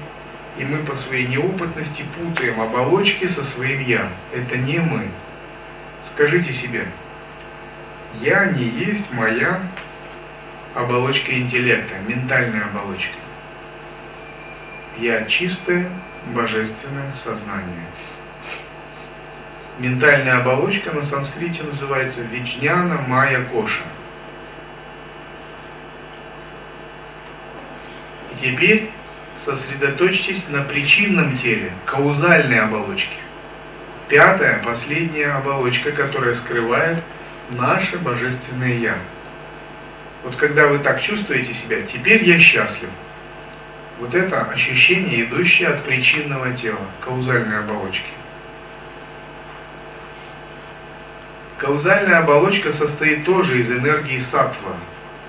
[0.58, 4.10] и мы по своей неопытности путаем оболочки со своим «я».
[4.34, 5.08] Это не мы.
[6.04, 6.86] Скажите себе,
[8.22, 9.62] «я» не есть моя
[10.74, 13.16] оболочка интеллекта, ментальная оболочка.
[14.98, 15.90] Я чистое
[16.34, 17.86] божественное сознание.
[19.78, 23.84] Ментальная оболочка на санскрите называется Вичняна Майя Коша.
[28.32, 28.90] И теперь
[29.36, 33.18] сосредоточьтесь на причинном теле, каузальной оболочке.
[34.08, 37.04] Пятая, последняя оболочка, которая скрывает
[37.50, 38.98] наше божественное Я.
[40.24, 42.90] Вот когда вы так чувствуете себя, теперь я счастлив.
[44.00, 48.15] Вот это ощущение, идущее от причинного тела, каузальной оболочки.
[51.58, 54.76] Каузальная оболочка состоит тоже из энергии сатва,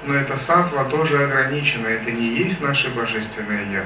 [0.04, 3.84] но эта сатва тоже ограничена, это не есть наше божественное Я.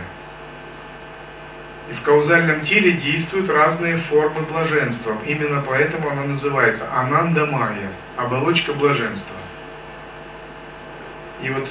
[1.91, 5.17] И в каузальном теле действуют разные формы блаженства.
[5.27, 9.35] Именно поэтому оно называется Ананда Майя, оболочка блаженства.
[11.43, 11.69] И вот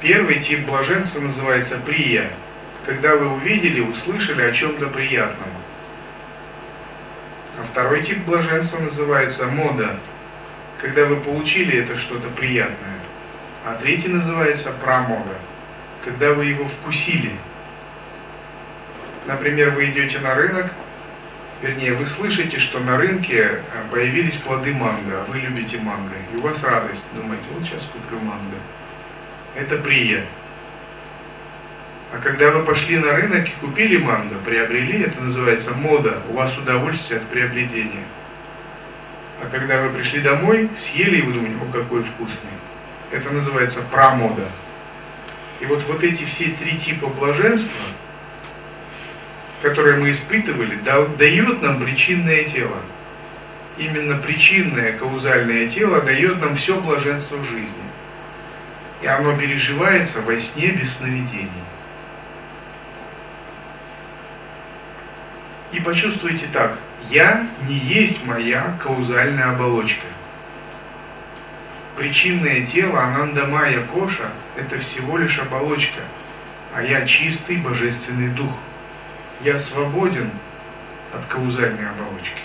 [0.00, 2.30] первый тип блаженства называется Прия,
[2.86, 5.48] когда вы увидели, услышали о чем-то приятном.
[7.70, 9.96] Второй тип блаженства называется Мода,
[10.80, 12.98] когда вы получили это что-то приятное.
[13.64, 15.34] А третий называется Прамода,
[16.04, 17.32] когда вы его вкусили–
[19.26, 20.72] Например, вы идете на рынок,
[21.60, 23.60] вернее, вы слышите, что на рынке э,
[23.90, 28.20] появились плоды манго, а вы любите манго, и у вас радость, думаете, вот сейчас куплю
[28.20, 28.56] манго.
[29.56, 30.24] Это прия.
[32.12, 36.56] А когда вы пошли на рынок и купили манго, приобрели, это называется мода, у вас
[36.56, 38.04] удовольствие от приобретения.
[39.42, 42.50] А когда вы пришли домой, съели и вы думаете, о, какой вкусный.
[43.10, 44.48] Это называется промода.
[45.60, 47.84] И вот, вот эти все три типа блаженства–
[49.62, 50.78] которое мы испытывали,
[51.18, 52.76] дает нам причинное тело.
[53.78, 57.70] Именно причинное каузальное тело дает нам все блаженство в жизни.
[59.02, 61.50] И оно переживается во сне без сновидений.
[65.72, 66.78] И почувствуйте так,
[67.10, 70.06] я не есть моя каузальная оболочка.
[71.96, 76.00] Причинное тело Анандамая Коша– это всего лишь оболочка,
[76.74, 78.52] а я чистый божественный дух–
[79.42, 80.30] я свободен
[81.12, 82.40] от каузальной оболочки.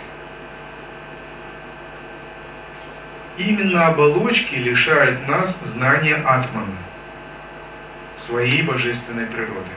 [3.38, 6.76] Именно оболочки лишают нас знания атмана,
[8.18, 9.70] своей божественной природы.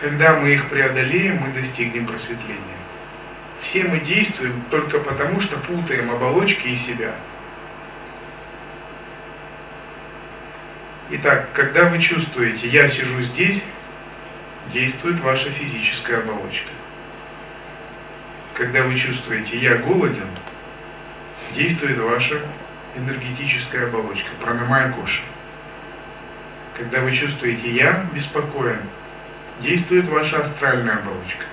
[0.00, 2.80] Когда мы их преодолеем, мы достигнем просветления.
[3.60, 7.14] Все мы действуем только потому, что путаем оболочки и себя.
[11.10, 13.62] Итак, когда вы чувствуете, я сижу здесь,
[14.72, 16.70] действует ваша физическая оболочка.
[18.54, 20.28] Когда вы чувствуете «я голоден»,
[21.54, 22.40] действует ваша
[22.96, 25.22] энергетическая оболочка, пранамая коша.
[26.78, 28.80] Когда вы чувствуете «я беспокоен»,
[29.60, 31.44] действует ваша астральная оболочка.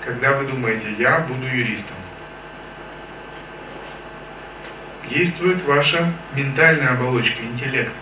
[0.00, 1.96] Когда вы думаете «я буду юристом»,
[5.08, 7.92] действует ваша ментальная оболочка, интеллект.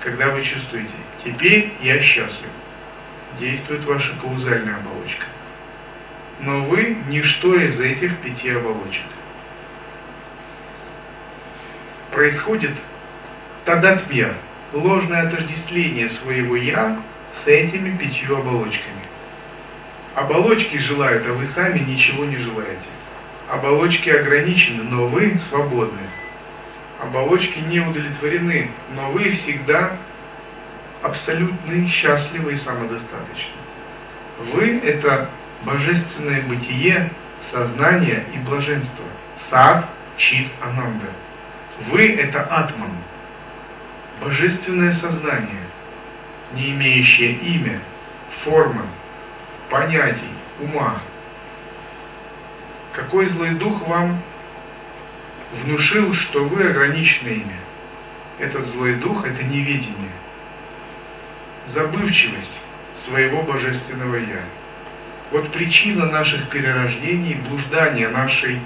[0.00, 0.92] Когда вы чувствуете
[1.24, 2.50] Теперь я счастлив.
[3.38, 5.24] Действует ваша каузальная оболочка.
[6.40, 9.04] Но вы ничто из этих пяти оболочек.
[12.10, 12.72] Происходит
[13.64, 14.34] тадатмья,
[14.72, 17.00] ложное отождествление своего «я»
[17.34, 19.02] с этими пятью оболочками.
[20.14, 22.88] Оболочки желают, а вы сами ничего не желаете.
[23.50, 25.98] Оболочки ограничены, но вы свободны.
[27.00, 29.96] Оболочки не удовлетворены, но вы всегда
[31.02, 33.52] абсолютно счастливы и самодостаточны.
[34.38, 35.28] Вы– это
[35.64, 37.10] божественное бытие,
[37.42, 39.04] сознание и блаженство.
[39.36, 41.06] Сад, чит, ананда.
[41.90, 42.90] Вы– это атман,
[44.20, 45.66] божественное сознание,
[46.54, 47.80] не имеющее имя,
[48.30, 48.82] формы,
[49.70, 50.20] понятий,
[50.60, 50.94] ума.
[52.92, 54.20] Какой злой дух вам
[55.62, 57.56] внушил, что вы ограничены ими?
[58.38, 60.10] Этот злой дух– это неведение–
[61.66, 62.50] забывчивость
[62.94, 64.42] своего божественного Я.
[65.30, 68.60] Вот причина наших перерождений, блуждания нашей,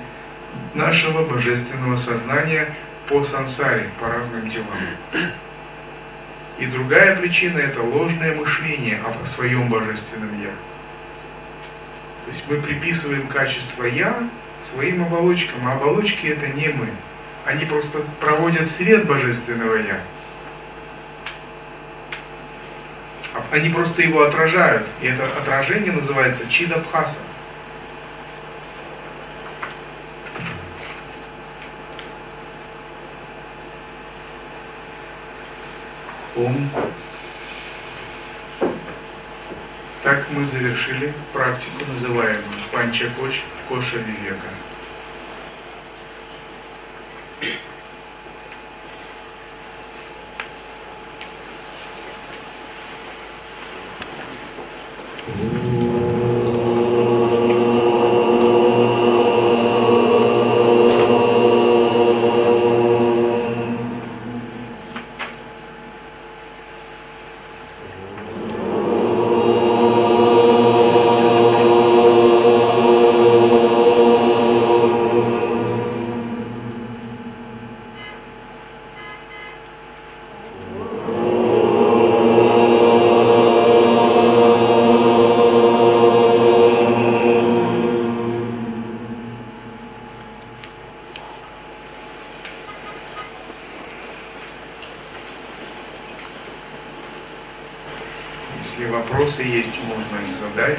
[0.75, 2.75] нашего божественного сознания
[3.09, 4.67] по сансаре, по разным телам.
[6.59, 10.51] И другая причина– это ложное мышление о своем божественном Я.
[12.25, 14.29] То есть мы приписываем качество Я
[14.63, 16.89] своим оболочкам, а оболочки– это не мы.
[17.45, 20.01] Они просто проводят свет божественного Я–
[23.51, 24.87] Они просто его отражают.
[25.01, 27.19] И это отражение называется чидабхаса.
[36.39, 36.71] ум.
[40.03, 44.49] Так мы завершили практику, называемую панчакоч коша вивека.
[55.29, 55.58] Ooh.
[98.79, 100.79] Если вопросы есть, можно их задать.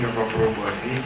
[0.00, 1.04] Я попробую ответить.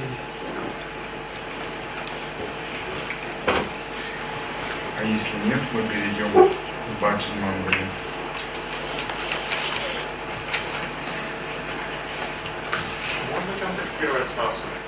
[4.98, 7.84] А если нет, мы перейдем к Баджан Мангали.
[13.30, 14.87] Можно контактировать с Асурой?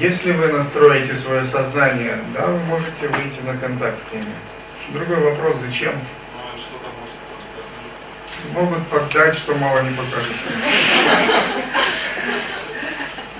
[0.00, 4.32] Если вы настроите свое сознание, да, вы можете выйти на контакт с ними.
[4.94, 5.92] Другой вопрос, зачем?
[8.54, 10.48] Могут поддать, что мало не покажется.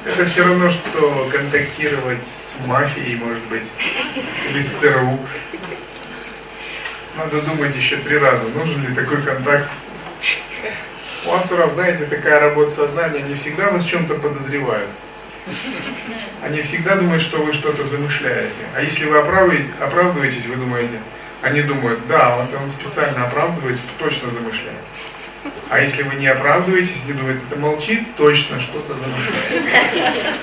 [0.04, 3.64] Это все равно, что контактировать с мафией, может быть,
[4.50, 5.18] или с ЦРУ.
[7.16, 9.66] Надо думать еще три раза, нужен ли такой контакт.
[11.24, 14.90] У асуров, знаете, такая работа сознания, они всегда вас чем-то подозревают.
[16.42, 18.53] Они всегда думают, что вы что-то замышляете.
[18.76, 20.98] А если вы оправдываетесь, вы думаете,
[21.42, 24.80] они думают, да, он, он специально оправдывается, точно замышляет.
[25.70, 30.34] А если вы не оправдываетесь, не думаете, это молчит, точно что-то замышляет.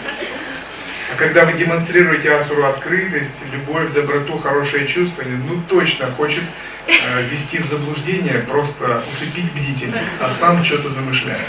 [1.09, 6.43] А когда вы демонстрируете Асуру открытость, любовь, доброту, хорошее чувство, ну точно хочет
[6.87, 11.45] э, в заблуждение, просто усыпить бдительность, а сам что-то замышляет.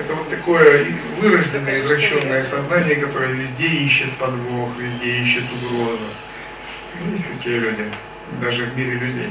[0.00, 0.86] Это вот такое
[1.18, 5.98] вырожденное, извращенное сознание, которое везде ищет подвох, везде ищет угрозу.
[7.12, 7.84] Есть такие люди,
[8.40, 9.30] даже в мире людей.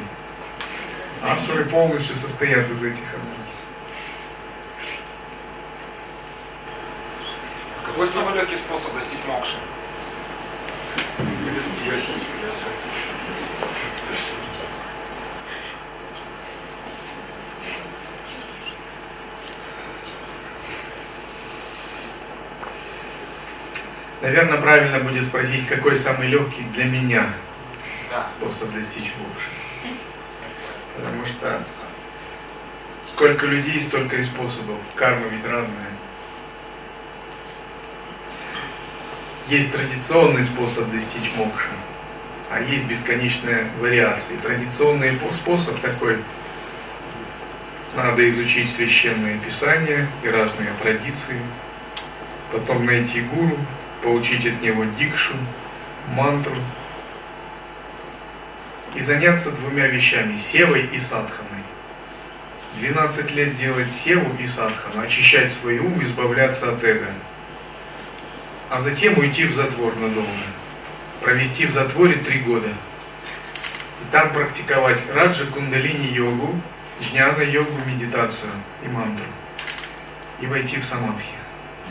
[1.24, 3.40] Асуры полностью состоят из этих энергий.
[7.84, 9.58] Какой самый легкий способ достичь мокши?
[24.22, 27.34] Наверное, правильно будет спросить, какой самый легкий для меня
[28.38, 29.96] способ достичь мокши.
[30.96, 31.64] Потому что
[33.06, 34.78] сколько людей, столько и способов.
[34.96, 35.90] Карма ведь разная.
[39.48, 41.70] Есть традиционный способ достичь мокши,
[42.52, 44.36] а есть бесконечные вариации.
[44.38, 46.18] Традиционный по- способ такой,
[47.96, 51.40] надо изучить священные писания и разные традиции,
[52.52, 53.58] потом найти гуру,
[54.02, 55.34] получить от него дикшу,
[56.16, 56.56] мантру,
[58.96, 61.64] и заняться двумя вещами– севой и садханой.
[62.80, 67.08] 12 лет делать севу и садхану, очищать свой ум, избавляться от эго.
[68.70, 70.30] А затем уйти в затвор надолго.
[71.22, 72.70] Провести в затворе три года.
[72.70, 76.56] И там практиковать раджа кундалини йогу,
[77.02, 78.52] джняна йогу, медитацию
[78.84, 79.26] и мантру.
[80.40, 81.34] И войти в самадхи.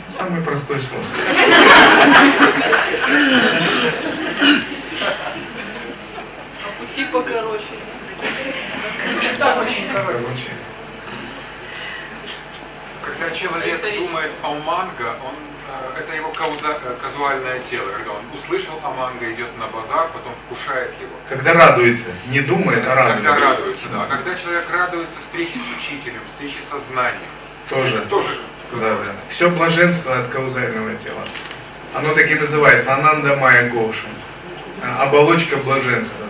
[0.07, 1.13] Самый простой способ.
[6.63, 7.65] А пути покороче.
[9.39, 10.49] Короче,
[13.05, 15.33] Когда человек думает о манго, он,
[15.95, 17.87] э, это его кауза- э, казуальное тело.
[17.95, 21.11] Когда он услышал о манго, идет на базар, потом вкушает его.
[21.27, 23.45] когда радуется, не думает, а Когда радуется.
[23.45, 24.03] радуется, да.
[24.03, 27.31] А когда человек радуется встрече с учителем, встрече со знанием,
[27.69, 27.97] Тоже.
[27.97, 28.39] это тоже
[28.71, 29.11] Да, да.
[29.29, 31.23] Все блаженство от каузального тела.
[31.93, 34.07] Оно так и называется, Ананда Майя Гоша.
[34.83, 36.25] А, Оболочка блаженства.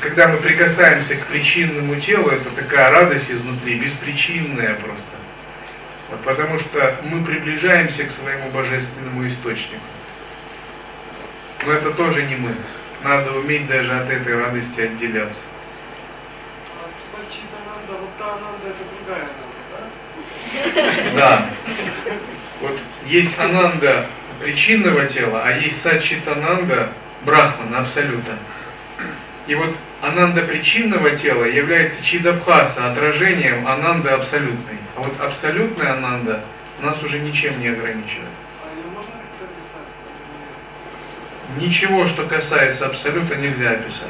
[0.00, 5.08] Когда мы прикасаемся к причинному телу, это такая радость изнутри, беспричинная просто.
[6.10, 9.82] Вот потому что мы приближаемся к своему божественному источнику.
[11.66, 12.54] Но это тоже не мы.
[13.02, 15.42] Надо уметь даже от этой радости отделяться.
[17.10, 19.28] Сачитананда, вот та ананда это другая
[21.14, 21.46] да?
[22.60, 24.06] Вот есть ананда
[24.40, 26.88] причинного тела, а есть сачитананда
[27.22, 28.32] брахмана, абсолюта.
[29.46, 34.78] И вот ананда причинного тела является чидабхаса, отражением ананда абсолютной.
[34.96, 36.42] А вот абсолютная ананда
[36.80, 38.28] нас уже ничем не ограничивает.
[38.62, 39.88] А ее можно как-то описать?
[41.58, 44.08] Ничего, что касается абсолюта, нельзя описать.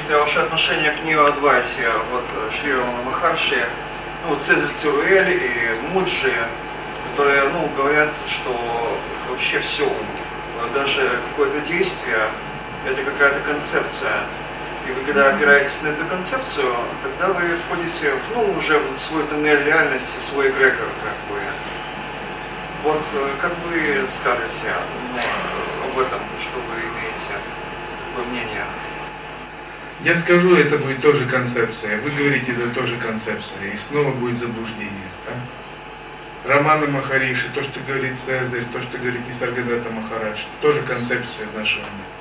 [0.00, 3.66] Хотя ваше отношение к Нио Адвайсе, вот э, Шри Махарши,
[4.24, 6.32] ну, Цезарь Церуэль и Муджи,
[7.10, 8.98] которые, ну, говорят, что
[9.28, 9.90] вообще все,
[10.74, 12.28] даже какое-то действие,
[12.86, 14.22] это какая-то концепция.
[14.86, 19.24] И вы когда опираетесь на эту концепцию, тогда вы входите в, ну, уже в свой
[19.24, 21.42] тоннель реальности, в свой эгрегор, как бы.
[22.84, 24.70] Вот э, как вы скажете
[25.12, 25.18] ну,
[25.90, 27.34] об этом, что вы имеете,
[28.14, 28.64] какое мнение?
[30.02, 31.98] Я скажу, это будет тоже концепция.
[32.00, 33.72] Вы говорите, это тоже концепция.
[33.72, 34.92] И снова будет заблуждение.
[35.26, 36.54] да?
[36.54, 42.16] Романа Махариши, то, что говорит Цезарь, то, что говорит Нисаргадата Махарадж, тоже концепция нашего мира.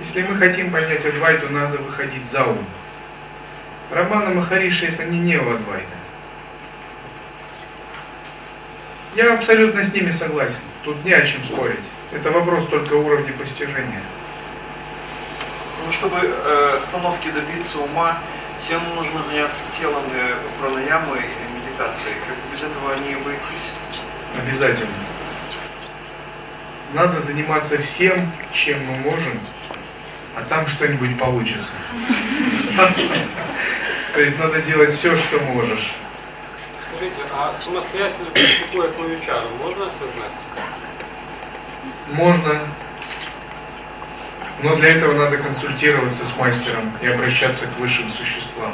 [0.00, 2.64] Если мы хотим понять Адвайту, надо выходить за ум.
[3.90, 5.86] Романа Махариши это не нео-Адвайта.
[9.14, 10.60] Я абсолютно с ними согласен.
[10.84, 11.78] Тут не о чем спорить.
[12.12, 14.02] Это вопрос только уровня постижения.
[15.88, 18.18] Ну, чтобы э, остановки добиться ума,
[18.58, 22.14] всем нужно заняться телом э, пранаямой или медитацией.
[22.26, 23.72] Как без этого не обойтись.
[24.36, 24.92] Обязательно.
[26.92, 29.40] Надо заниматься всем, чем мы можем,
[30.36, 31.70] а там что-нибудь получится.
[34.12, 35.94] То есть надо делать все, что можешь.
[36.86, 40.36] Скажите, а самостоятельно практикуя Акмавичару можно осознать?
[42.12, 42.60] Можно,
[44.62, 48.72] но для этого надо консультироваться с мастером и обращаться к высшим существам.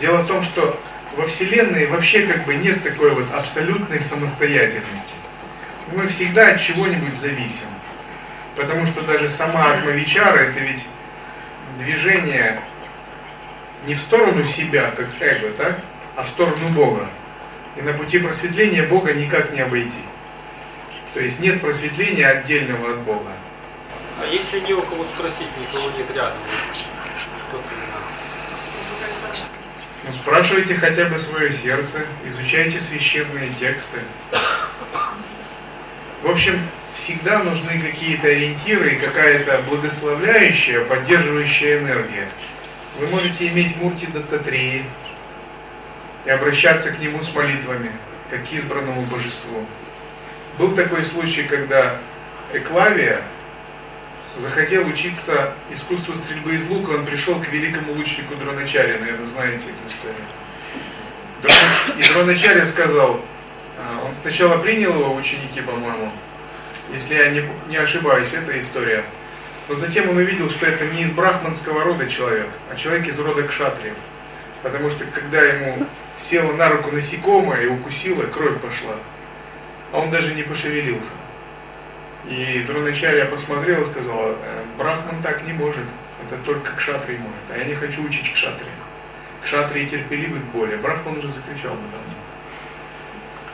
[0.00, 0.78] Дело в том, что
[1.16, 5.14] во Вселенной вообще как бы нет такой вот абсолютной самостоятельности.
[5.92, 7.66] Мы всегда от чего-нибудь зависим.
[8.56, 10.84] Потому что даже сама Атмавичара это ведь
[11.78, 12.60] движение
[13.86, 15.78] не в сторону себя, как эго, так,
[16.16, 17.08] а в сторону Бога.
[17.76, 20.02] И на пути просветления Бога никак не обойти.
[21.14, 23.30] То есть нет просветления отдельного от Бога.
[24.20, 26.38] А если не у кого спросить, никого нет рядом,
[26.72, 29.42] что ты знаешь?
[30.12, 34.00] Спрашивайте хотя бы свое сердце, изучайте священные тексты.
[36.22, 36.60] В общем,
[36.94, 42.28] всегда нужны какие-то ориентиры и какая-то благословляющая, поддерживающая энергия.
[42.98, 44.84] Вы можете иметь Мурти Даттатреи
[46.26, 47.92] и обращаться к нему с молитвами,
[48.30, 49.64] как к избранному божеству.
[50.58, 51.98] Был такой случай, когда
[52.52, 53.22] Эклавия
[54.38, 59.88] захотел учиться искусству стрельбы из лука, он пришел к великому лучнику Дроначаре, наверное, знаете эту
[59.88, 60.24] историю.
[61.42, 63.20] Дрона- И Дроначаря сказал,
[63.78, 66.10] а, он сначала принял его ученики, по-моему,
[66.92, 69.04] если я не, не ошибаюсь, это история.
[69.68, 73.42] Но затем он увидел, что это не из брахманского рода человек, а человек из рода
[73.42, 73.94] кшатриев.
[74.62, 75.86] Потому что когда ему
[76.16, 78.94] села на руку насекомое и укусила, кровь пошла.
[79.92, 81.10] А он даже не пошевелился.
[82.26, 85.84] И Дроначарья посмотрел и сказал, «Э, Брахман так не может,
[86.26, 88.72] это только кшатрий может, а я не хочу учить кшатрия.
[89.42, 90.76] Кшатрии терпеливы к боли.
[90.76, 92.00] Брахман уже закричал на там.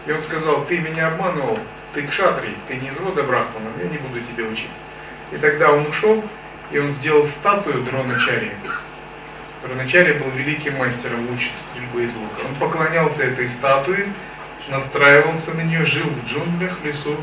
[0.07, 1.59] И он сказал, ты меня обманывал,
[1.95, 4.69] ты кшатрий, ты не из рода Брахмана, я не буду тебя учить.
[5.33, 6.23] И тогда он ушел,
[6.71, 8.53] и он сделал статую Дроначарьи.
[9.63, 12.43] Дроначарья был великим мастером луч стрельбы из лука.
[12.47, 14.09] Он поклонялся этой статуе,
[14.69, 17.17] настраивался на нее, жил в джунглях, в лесу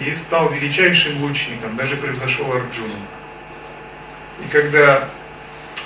[0.00, 2.94] и стал величайшим лучником, даже превзошел Арджуну.
[4.44, 5.08] И когда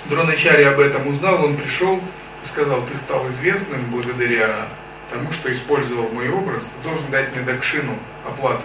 [0.07, 2.01] Дроначарья об этом узнал, он пришел
[2.43, 4.67] и сказал, ты стал известным благодаря
[5.11, 7.97] тому, что использовал мой образ, ты должен дать мне дакшину,
[8.27, 8.63] оплату.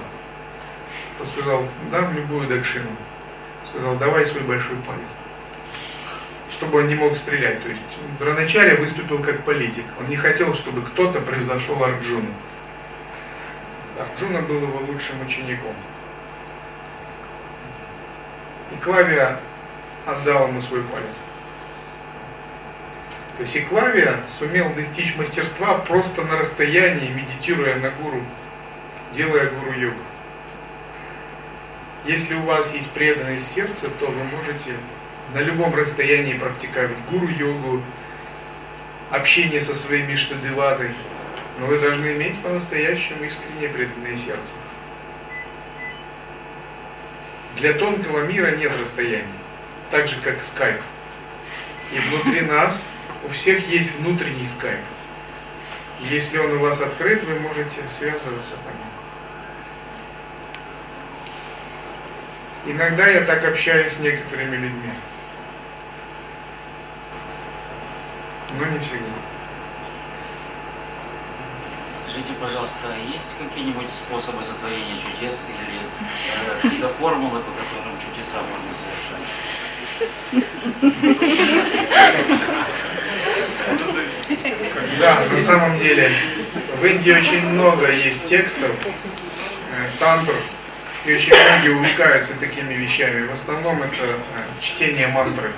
[1.19, 2.89] Он сказал, дам любую дакшину.
[3.65, 5.09] Сказал, давай свой большой палец.
[6.51, 7.61] Чтобы он не мог стрелять.
[7.61, 7.81] То есть
[8.19, 9.85] Дроначарья выступил как политик.
[9.99, 12.30] Он не хотел, чтобы кто-то превзошел Арджуну.
[13.99, 15.73] Арджуна был его лучшим учеником.
[18.71, 19.39] И Клавия
[20.05, 21.15] отдал ему свой палец.
[23.37, 28.23] То есть и Клавия сумел достичь мастерства просто на расстоянии, медитируя на гуру,
[29.13, 29.99] делая гуру йогу.
[32.05, 34.71] Если у вас есть преданность сердца, то вы можете
[35.33, 37.83] на любом расстоянии практиковать гуру йогу,
[39.11, 40.91] общение со своими штадеватой,
[41.59, 44.53] но вы должны иметь по-настоящему искренне преданное сердце.
[47.57, 49.25] Для тонкого мира нет расстояний,
[49.89, 50.81] так же как скайп.
[51.91, 52.84] И внутри нас
[53.25, 54.81] у всех есть внутренний скайп.
[56.01, 58.97] Если он у вас открыт, вы можете связываться по нему.
[62.67, 64.91] Иногда я так общаюсь с некоторыми людьми.
[68.59, 69.36] Но не всегда.
[72.18, 78.73] Скажите, пожалуйста, есть какие-нибудь способы сотворения чудес или э, какие-то формулы, по которым чудеса можно
[78.81, 79.22] совершать?
[84.99, 86.11] Да, на самом деле
[86.81, 90.34] в Индии очень много есть текстов, э, тантр,
[91.06, 93.27] и очень многие увлекаются такими вещами.
[93.27, 94.15] В основном это э,
[94.60, 95.52] чтение мантры.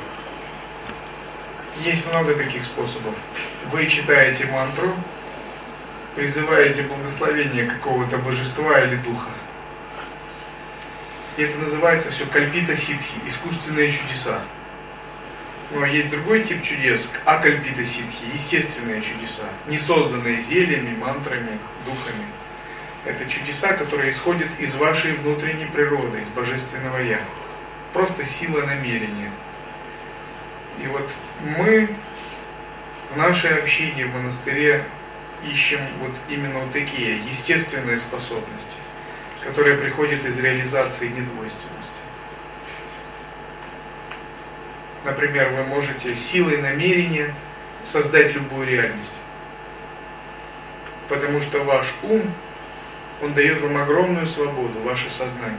[1.78, 3.16] Есть много таких способов.
[3.72, 4.94] Вы читаете мантру,
[6.16, 9.30] призываете благословение какого-то божества или духа.
[11.38, 14.42] И это называется все кальпита ситхи, искусственные чудеса.
[15.72, 22.26] А есть другой тип чудес, акальпита ситхи, естественные чудеса, не созданные зельями, мантрами, духами.
[23.06, 27.20] Это чудеса, которые исходят из вашей внутренней природы, из божественного Я.
[27.94, 29.32] Просто сила намерения.
[30.84, 31.10] И вот
[31.58, 31.90] мы
[33.14, 34.86] в нашей общине, в монастыре
[35.44, 38.78] ищем вот именно вот такие естественные способности,
[39.44, 42.02] которые приходят из реализации недвойственности.
[45.06, 47.34] Например, вы можете силой намерения
[47.86, 49.12] создать любую реальность.
[51.08, 52.22] Потому что ваш ум,
[53.22, 55.58] он дает вам огромную свободу, ваше сознание.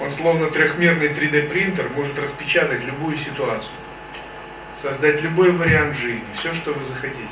[0.00, 3.72] Он словно трехмерный 3D принтер может распечатать любую ситуацию,
[4.76, 7.26] создать любой вариант жизни, все, что вы захотите.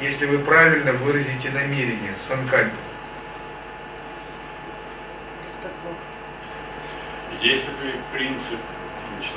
[0.00, 2.76] Если вы правильно выразите намерение, санкальпу.
[5.84, 5.96] Бог.
[7.40, 8.58] Есть такой принцип,
[9.16, 9.34] значит,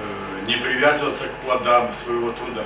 [0.00, 2.64] э, не привязываться к плодам своего труда.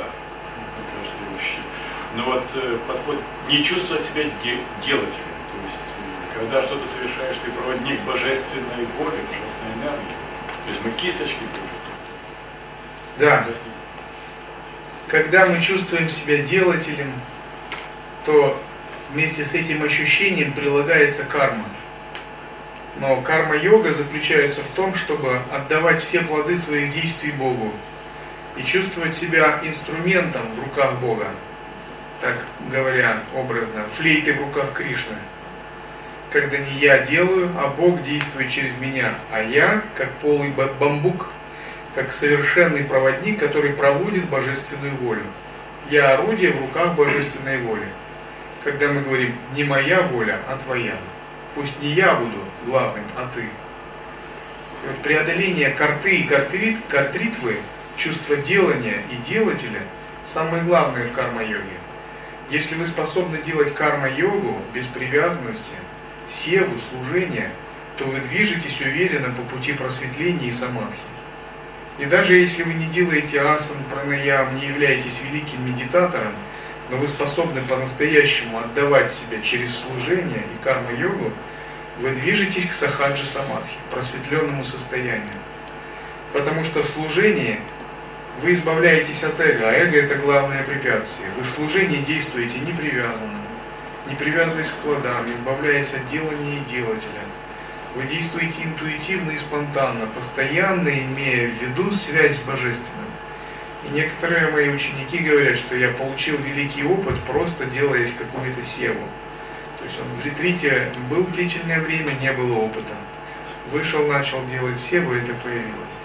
[2.16, 3.16] Но вот э, подход
[3.48, 5.30] не чувствовать себя де- делателем.
[5.52, 10.16] То есть, э, когда что-то совершаешь, ты проводник божественной воли, божественной энергии.
[10.64, 11.70] То есть мы кисточки тоже.
[13.18, 13.44] Да,
[15.10, 17.12] когда мы чувствуем себя делателем,
[18.24, 18.56] то
[19.12, 21.64] вместе с этим ощущением прилагается карма.
[23.00, 27.72] Но карма-йога заключается в том, чтобы отдавать все плоды своих действий Богу
[28.56, 31.26] и чувствовать себя инструментом в руках Бога,
[32.20, 32.36] так
[32.70, 35.16] говоря образно, флейты в руках Кришны.
[36.30, 41.32] Когда не я делаю, а Бог действует через меня, а я, как полый ба- бамбук,
[41.94, 45.22] как совершенный проводник, который проводит божественную волю.
[45.90, 47.86] Я орудие в руках божественной воли.
[48.62, 50.96] Когда мы говорим не моя воля, а твоя.
[51.54, 53.48] Пусть не я буду главным, а ты.
[54.86, 57.56] Вот преодоление карты и картрит, картритвы,
[57.96, 59.82] чувство делания и делателя,
[60.22, 61.64] самое главное в карма-йоге.
[62.50, 65.72] Если вы способны делать карма-йогу без привязанности,
[66.28, 67.50] севу, служения,
[67.96, 70.98] то вы движетесь уверенно по пути просветления и самадхи.
[71.98, 76.32] И даже если вы не делаете асан, пранаям, не являетесь великим медитатором,
[76.88, 81.32] но вы способны по-настоящему отдавать себя через служение и карма-йогу,
[82.00, 85.34] вы движетесь к сахаджи самадхи, просветленному состоянию.
[86.32, 87.60] Потому что в служении
[88.42, 91.28] вы избавляетесь от эго, а эго это главное препятствие.
[91.36, 93.40] Вы в служении действуете непривязанно,
[94.08, 97.20] не привязываясь к плодам, избавляясь от делания и делателя.
[97.94, 103.10] Вы действуете интуитивно и спонтанно, постоянно имея в виду связь с Божественным.
[103.84, 109.00] И некоторые мои ученики говорят, что я получил великий опыт, просто делая какую-то севу.
[109.80, 112.92] То есть он в ретрите был длительное время, не было опыта.
[113.72, 115.96] Вышел, начал делать севу, это появилось.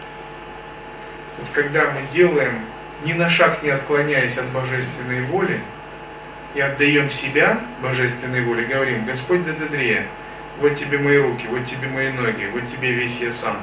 [1.38, 2.62] Вот когда мы делаем,
[3.03, 5.60] ни на шаг не отклоняясь от божественной воли,
[6.56, 10.07] и отдаем себя божественной воле, говорим, Господь Дададрея,
[10.60, 13.57] вот тебе мои руки, вот тебе мои ноги, вот тебе весь я сам.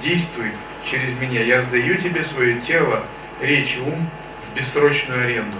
[0.00, 0.50] Действуй
[0.84, 3.02] через меня, я сдаю тебе свое тело,
[3.40, 4.08] речь и ум
[4.42, 5.56] в бессрочную аренду.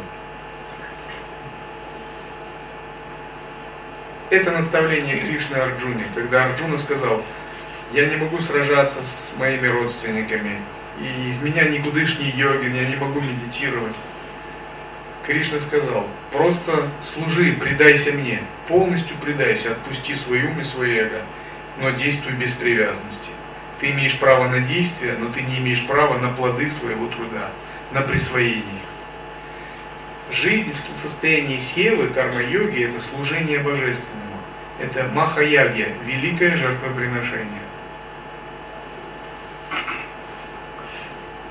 [4.30, 7.22] Это наставление Кришны Арджуне, когда Арджуна сказал,
[7.92, 10.60] я не могу сражаться с моими родственниками,
[11.00, 13.94] и из меня никудышний йогин, я не могу медитировать.
[15.26, 21.22] Кришна сказал, просто служи, предайся мне, полностью предайся, отпусти свой ум и свое эго,
[21.78, 23.30] но действуй без привязанности.
[23.80, 27.51] Ты имеешь право на действие, но ты не имеешь права на плоды своего труда,
[27.92, 28.82] на присвоение.
[30.30, 34.40] Жизнь в состоянии севы, карма-йоги– это служение божественному.
[34.78, 37.63] Это маха-ягья, великое жертвоприношение.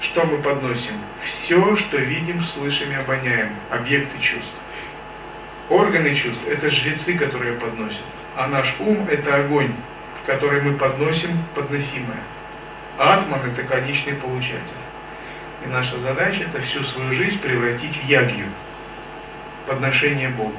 [0.04, 0.96] Что мы подносим?
[1.24, 4.52] Все, что видим, слышим и обоняем, объекты чувств.
[5.70, 8.02] Органы чувств– это жрецы, которые подносят.
[8.36, 9.74] А наш ум– это огонь,
[10.22, 12.20] в который мы подносим подносимое.
[12.98, 14.60] Атман– это конечный получатель.
[15.66, 18.50] И наша задача– это всю свою жизнь превратить в ягью,
[19.66, 20.54] подношение Богу.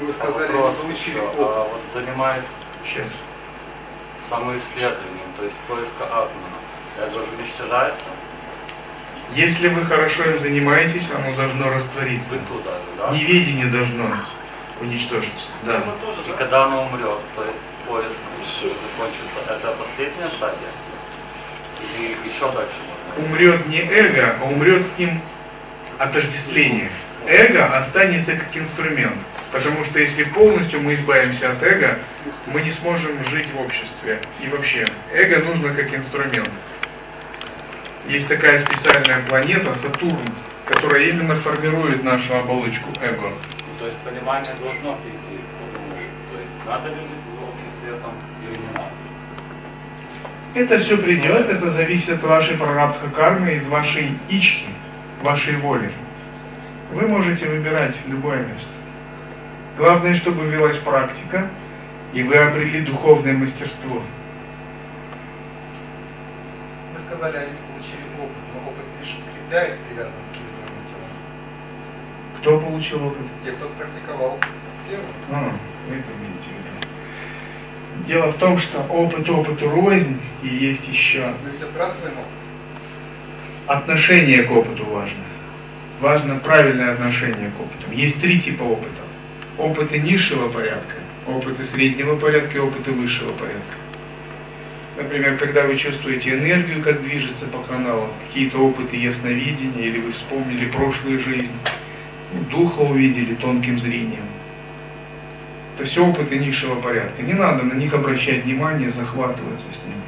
[0.00, 1.38] Вы А сказали, вопрос вы еще, опыт.
[1.38, 2.44] а вот занимаясь
[2.84, 3.06] Сейчас.
[4.28, 6.51] самоисследованием, то есть поиска атмана,
[6.98, 8.04] это же уничтожается?
[9.34, 12.34] Если вы хорошо им занимаетесь, оно должно раствориться.
[12.34, 13.16] Даже, да?
[13.16, 14.14] Неведение должно
[14.80, 15.46] уничтожиться.
[15.62, 15.78] Да.
[15.78, 16.36] Мы тоже, И да?
[16.36, 20.68] когда оно умрет, то есть поиск закончится, это последняя стадия?
[21.98, 23.26] Или еще дальше можно?
[23.26, 25.20] Умрет не эго, а умрет с ним
[25.98, 26.90] отождествление.
[27.26, 29.16] Эго останется как инструмент.
[29.52, 31.98] Потому что если полностью мы избавимся от эго,
[32.46, 34.20] мы не сможем жить в обществе.
[34.42, 36.50] И вообще, эго нужно как инструмент.
[38.08, 40.18] Есть такая специальная планета Сатурн,
[40.66, 43.30] которая именно формирует нашу оболочку эго.
[43.78, 45.40] То есть понимание должно прийти.
[46.32, 48.12] То есть надо ли в обществе там
[48.42, 48.90] или не надо.
[50.54, 54.66] Это все придет, это зависит от вашей прарабдха кармы, из вашей ичхи,
[55.22, 55.90] вашей воли.
[56.92, 58.68] Вы можете выбирать любое место.
[59.78, 61.48] Главное, чтобы велась практика,
[62.12, 64.02] и вы обрели духовное мастерство.
[66.92, 71.08] Вы сказали, они получили опыт, но опыт лишь укрепляет привязанность к иллюзорному телу.
[72.38, 73.26] Кто получил опыт?
[73.44, 74.38] Те, кто практиковал
[74.76, 75.02] силу.
[75.30, 75.52] А,
[75.88, 78.06] вы это имеете в виду.
[78.06, 82.30] Дело в том, что опыт опыту рознь, и есть еще Мы ведь отбрасываем опыт.
[83.66, 85.24] отношение к опыту важно.
[86.00, 87.92] Важно правильное отношение к опыту.
[87.92, 89.02] Есть три типа опыта.
[89.58, 90.94] Опыты низшего порядка,
[91.26, 93.76] опыты среднего порядка и опыты высшего порядка.
[94.96, 100.66] Например, когда вы чувствуете энергию, как движется по каналу, какие-то опыты ясновидения, или вы вспомнили
[100.66, 101.52] прошлую жизнь,
[102.50, 104.24] духа увидели тонким зрением.
[105.74, 107.22] Это все опыты низшего порядка.
[107.22, 110.02] Не надо на них обращать внимание, захватываться с ними.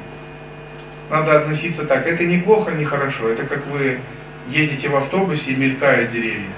[1.09, 2.05] Надо относиться так.
[2.05, 3.29] Это не плохо, не хорошо.
[3.29, 3.99] Это как вы
[4.49, 6.53] едете в автобусе и мелькают деревья.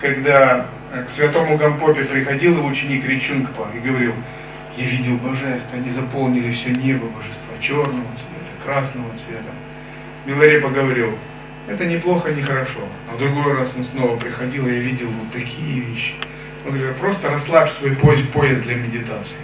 [0.00, 0.66] Когда
[1.06, 4.14] к святому Гампопе приходил его ученик Ричунгпа и говорил,
[4.78, 9.50] я видел божество, они заполнили все небо божества, черного цвета, красного цвета.
[10.24, 11.18] Миларепа говорил,
[11.66, 12.80] это неплохо, не хорошо.
[13.10, 16.14] А в другой раз он снова приходил, и видел вот такие вещи.
[16.64, 19.36] Он говорит, просто расслабь свой пояс, пояс для медитации.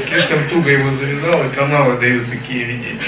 [0.00, 3.00] Слишком туго его завязал, и каналы дают такие видения.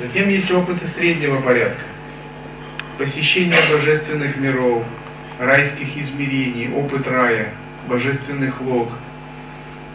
[0.00, 1.82] Затем есть опыты среднего порядка.
[2.98, 4.84] Посещение божественных миров,
[5.40, 7.52] райских измерений, опыт рая,
[7.88, 8.88] божественных лог,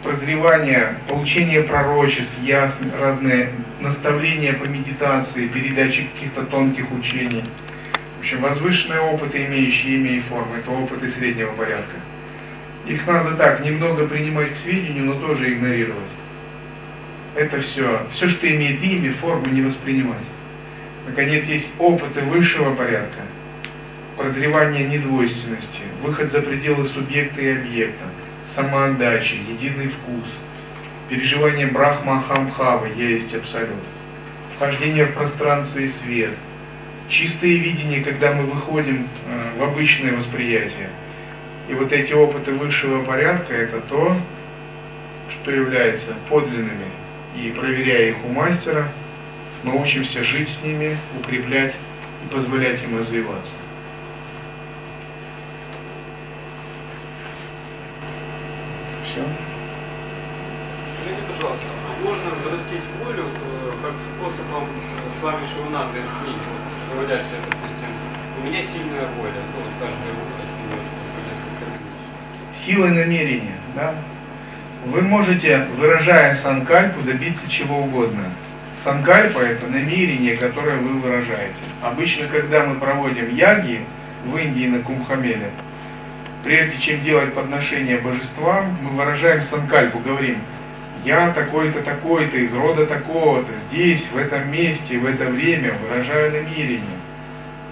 [0.02, 3.50] прозревание, получение пророчеств, ясно, разные
[3.80, 7.44] наставления по медитации, передачи каких-то тонких учений.
[8.18, 11.96] В общем, возвышенные опыты, имеющие имя и форму, это опыты среднего порядка.
[12.86, 16.02] Их надо так, немного принимать к сведению, но тоже игнорировать.
[17.34, 20.16] Это все, все, что имеет имя, форму, не воспринимать.
[21.06, 23.20] Наконец, есть опыты высшего порядка,
[24.20, 28.04] прозревание недвойственности, выход за пределы субъекта и объекта,
[28.44, 30.28] самоотдача, единый вкус,
[31.08, 33.82] переживание брахма ахамхавы, я есть абсолют,
[34.54, 36.34] вхождение в пространство и свет,
[37.08, 40.90] чистое видение, когда мы выходим э, в обычное восприятие.
[41.70, 44.14] И вот эти опыты высшего порядка, это то,
[45.30, 46.90] что является подлинными.
[47.36, 48.86] И проверяя их у мастера,
[49.62, 51.72] мы учимся жить с ними, укреплять
[52.24, 53.54] и позволять им развиваться.
[59.20, 59.28] Все.
[60.96, 66.40] Скажите, пожалуйста, а можно взрастить волю э, как способом э, с вами Шивананда из книги,
[66.48, 66.64] вот,
[66.94, 67.90] говоря себе, допустим,
[68.38, 70.14] у меня сильная воля, ну, вот нее
[71.12, 72.56] по несколько минут.
[72.56, 73.94] Силой намерения, да?
[74.86, 78.24] Вы можете, выражая санкальпу, добиться чего угодно.
[78.82, 81.60] Санкальпа– это намерение, которое вы выражаете.
[81.82, 83.84] Обычно, когда мы проводим яги
[84.24, 85.50] в Индии на Кумхамеле,
[86.44, 90.38] прежде чем делать подношение божествам, мы выражаем санкальпу, говорим,
[91.04, 96.82] я такой-то, такой-то, из рода такого-то, здесь, в этом месте, в это время выражаю намерение.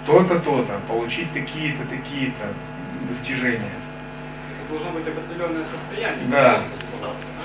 [0.07, 2.47] То-то, то-то, получить такие-то, такие-то
[3.09, 3.61] достижения.
[4.55, 6.27] Это должно быть определенное состояние.
[6.31, 6.63] Да.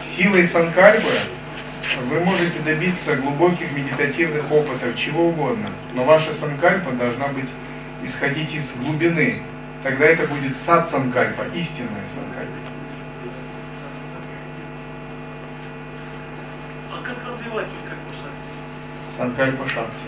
[0.03, 1.09] Силой санкальпы
[2.09, 5.69] вы можете добиться глубоких медитативных опытов, чего угодно.
[5.93, 7.49] Но ваша санкальпа должна быть
[8.03, 9.41] исходить из глубины.
[9.83, 12.53] Тогда это будет сад санкальпа, истинная санкальпа.
[16.89, 19.17] А как развивать санкальпа шакти?
[19.17, 20.05] Санкальпа Шакти.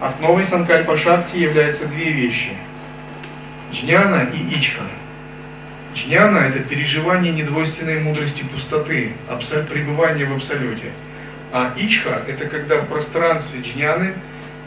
[0.00, 2.56] Основой Санкальпа Шакти являются две вещи.
[3.70, 4.82] Джняна и Ичха.
[5.94, 9.12] Джняна– это переживание недвойственной мудрости пустоты,
[9.68, 10.92] пребывание в абсолюте.
[11.52, 14.14] А Ичха– это когда в пространстве джняны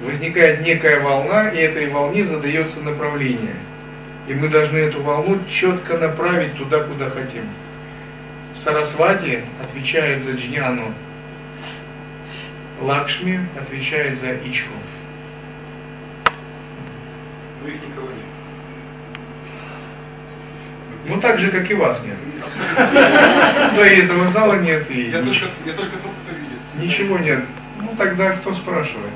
[0.05, 3.55] возникает некая волна, и этой волне задается направление.
[4.31, 7.43] И мы должны эту волну четко направить туда, куда хотим.
[8.53, 10.93] Сарасвати отвечает за джняну,
[12.79, 14.71] Лакшми отвечает за Ичху.
[17.61, 18.25] Но их никого нет.
[21.09, 22.15] Ну так же, как и вас нет.
[23.75, 26.61] Да и этого зала нет, и Я только, я только тот, кто видит.
[26.79, 27.43] ничего нет.
[27.81, 29.11] Ну тогда кто спрашивает?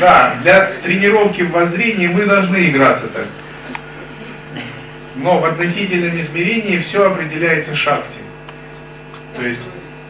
[0.00, 3.26] Да, для тренировки в воззрении мы должны играться так.
[5.16, 8.18] Но в относительном измерении все определяется шакти.
[9.36, 9.60] То есть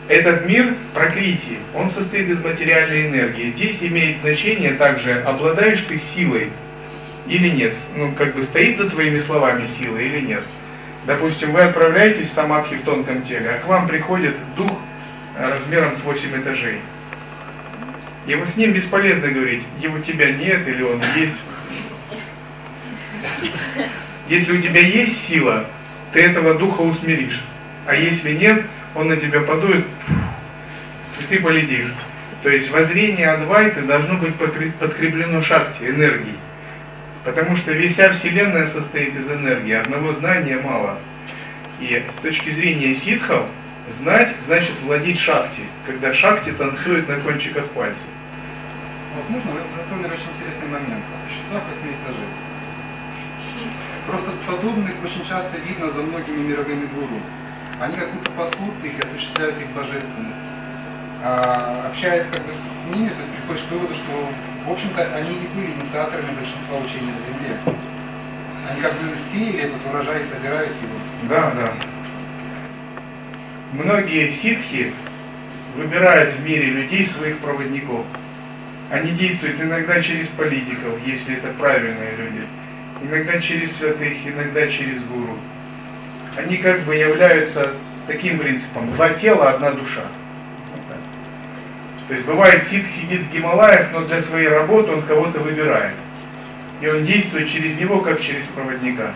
[0.09, 3.51] этот мир прокритии, он состоит из материальной энергии.
[3.51, 6.51] Здесь имеет значение также, обладаешь ты силой
[7.27, 7.75] или нет.
[7.97, 10.43] Ну, как бы стоит за твоими словами сила или нет.
[11.07, 14.73] Допустим, вы отправляетесь в самадхи в тонком теле, а к вам приходит дух
[15.39, 16.81] размером с 8 этажей.
[18.27, 21.37] И вот с ним бесполезно говорить, его тебя нет или он есть.
[24.29, 25.67] Если у тебя есть сила,
[26.13, 27.43] ты этого духа усмиришь.
[27.87, 28.63] А если нет,
[28.95, 29.85] он на тебя подует,
[31.21, 31.93] и ты полетишь.
[32.43, 36.37] То есть воззрение Адвайты должно быть подкреплено шакти, энергией.
[37.25, 40.99] Потому что вся Вселенная состоит из энергии, одного знания мало.
[41.81, 43.49] И с точки зрения ситхов,
[43.91, 48.09] знать значит владеть шакти, когда шакти танцует на кончиках пальцев.
[49.17, 52.27] Вот можно вы затронули очень интересный момент о существах восьми этажей.
[54.07, 57.21] Просто подобных очень часто видно за многими мировыми гуру.
[57.81, 60.43] Они как будто пасут их и осуществляют их божественность.
[61.23, 64.13] А, общаясь как бы с ними, то есть приходишь к выводу, что
[64.67, 67.57] в общем-то они не были инициаторами большинства учений на Земле.
[68.71, 70.99] Они как бы сеяли этот урожай и собирают его.
[71.29, 71.73] Да, да.
[73.75, 74.93] Многие ситхи
[75.77, 78.07] выбирают в мире людей своих проводников.
[78.89, 82.45] Они действуют иногда через политиков, если это правильные люди,
[83.03, 85.37] иногда через святых, иногда через гуру.
[86.37, 87.73] Они как бы являются
[88.07, 90.05] таким принципом, два тела, одна душа.
[92.07, 95.95] То есть бывает ситх сидит в Гималаях, но для своей работы он кого-то выбирает.
[96.81, 99.13] И он действует через него, как через проводника.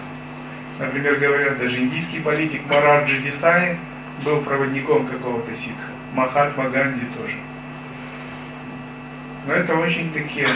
[0.81, 3.77] Например, говорят, даже индийский политик Мараджи Десай
[4.25, 5.93] был проводником какого-то ситха.
[6.15, 7.37] Махатма Ганди тоже.
[9.47, 10.49] Но это очень такие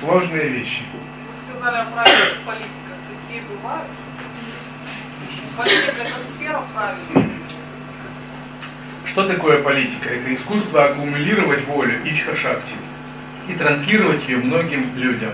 [0.00, 0.82] сложные вещи.
[0.92, 2.70] Вы сказали о правильных политиках.
[3.26, 3.88] Такие бывают?
[5.56, 7.34] Политика это сфера правильная.
[9.06, 10.08] Что такое политика?
[10.08, 12.74] Это искусство аккумулировать волю Ичха-шакти
[13.48, 15.32] и транслировать ее многим людям.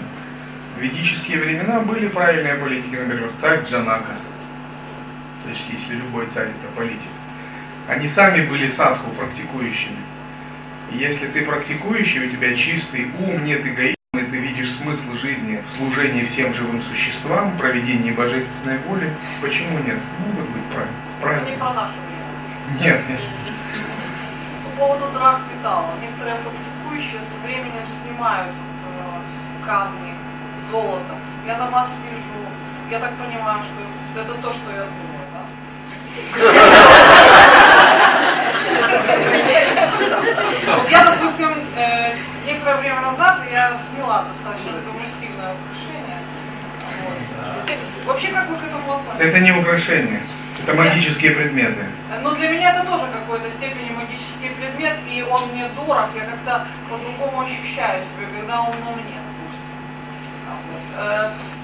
[0.76, 4.16] В ведические времена были правильные политики, например, царь Джанака.
[5.44, 7.10] То есть, если любой царь это политик.
[7.90, 9.98] Они сами были садху практикующими.
[10.92, 15.60] И если ты практикующий, у тебя чистый ум, нет эгоизма, и ты видишь смысл жизни
[15.66, 19.12] в служении всем живым существам, проведении божественной воли,
[19.42, 19.98] почему нет?
[20.20, 20.94] Могут быть правильно.
[21.18, 21.50] Это правильно.
[21.50, 21.90] не про время.
[22.80, 23.20] Нет, нет.
[24.62, 25.90] По поводу драк металла.
[26.00, 30.14] Некоторые практикующие со временем снимают э, камни,
[30.70, 31.16] золото.
[31.44, 32.48] Я на вас вижу.
[32.88, 35.42] Я так понимаю, что это то, что я думаю, да?
[40.76, 42.14] Вот я, допустим, э,
[42.46, 46.18] некоторое время назад я сняла достаточно такое массивное украшение.
[48.06, 49.26] Вообще, как вы к этому относитесь?
[49.26, 50.22] Это не украшение,
[50.62, 51.84] это магические предметы.
[52.22, 56.66] Но для меня это тоже какой-то степени магический предмет, и он мне дорог, я как-то
[56.88, 59.20] по-другому ощущаю себя, когда он на мне.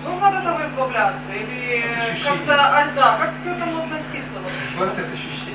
[0.07, 1.83] Нужно от этого избавляться или
[2.25, 4.79] как-то, а, да, как к этому относиться вообще?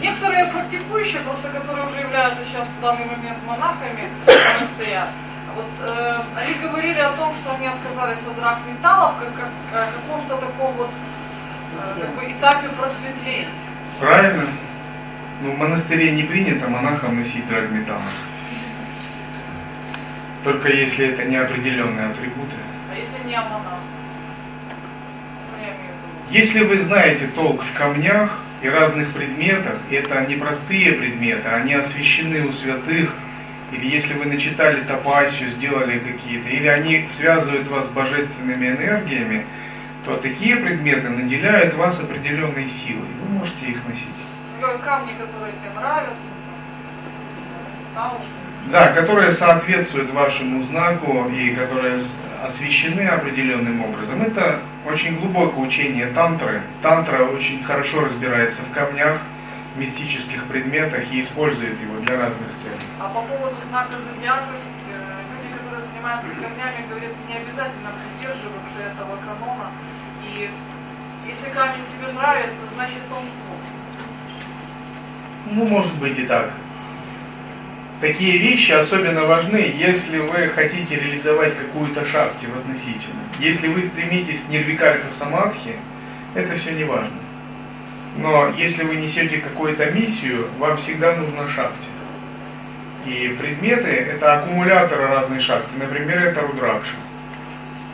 [0.01, 5.07] Некоторые практикующие, просто которые уже являются сейчас в данный момент монахами монастыря,
[5.55, 9.91] вот, э, они говорили о том, что они отказались от драк металлов как, как о
[9.93, 13.47] каком-то таком вот э, как бы этапе просветления.
[13.99, 14.43] Правильно?
[15.43, 18.01] Ну, в монастыре не принято монахам носить драгметалл.
[20.43, 22.55] Только если это неопределенные атрибуты.
[22.91, 23.79] А если не монах
[25.61, 26.20] я имею в виду.
[26.31, 32.47] Если вы знаете толк в камнях и разных предметах, это не простые предметы, они освящены
[32.47, 33.13] у святых,
[33.73, 39.45] или если вы начитали тапасию, сделали какие-то, или они связывают вас с божественными энергиями,
[40.05, 43.09] то такие предметы наделяют вас определенной силой.
[43.23, 44.07] Вы можете их носить.
[44.61, 46.15] Ну, камни, которые тебе нравятся,
[47.93, 48.13] там.
[48.67, 51.99] Да, которые соответствуют вашему знаку и которые
[52.43, 54.21] освещены определенным образом.
[54.21, 56.61] Это очень глубокое учение тантры.
[56.81, 59.17] Тантра очень хорошо разбирается в камнях,
[59.75, 62.75] мистических предметах и использует его для разных целей.
[62.99, 64.51] А по поводу знака зодиака,
[64.89, 64.93] э,
[65.31, 69.71] люди, которые занимаются камнями, говорят, не обязательно придерживаться этого канона.
[70.23, 70.49] И
[71.27, 73.61] если камень тебе нравится, значит он твой.
[75.53, 76.51] Ну, может быть и так.
[78.01, 83.21] Такие вещи особенно важны, если вы хотите реализовать какую-то шахте в относительно.
[83.39, 85.75] Если вы стремитесь к нирвикальпа самадхи,
[86.33, 87.19] это все не важно.
[88.17, 91.87] Но если вы несете какую-то миссию, вам всегда нужна шахти.
[93.05, 95.77] И предметы– это аккумуляторы разной шахти.
[95.77, 96.95] Например, это рудракша.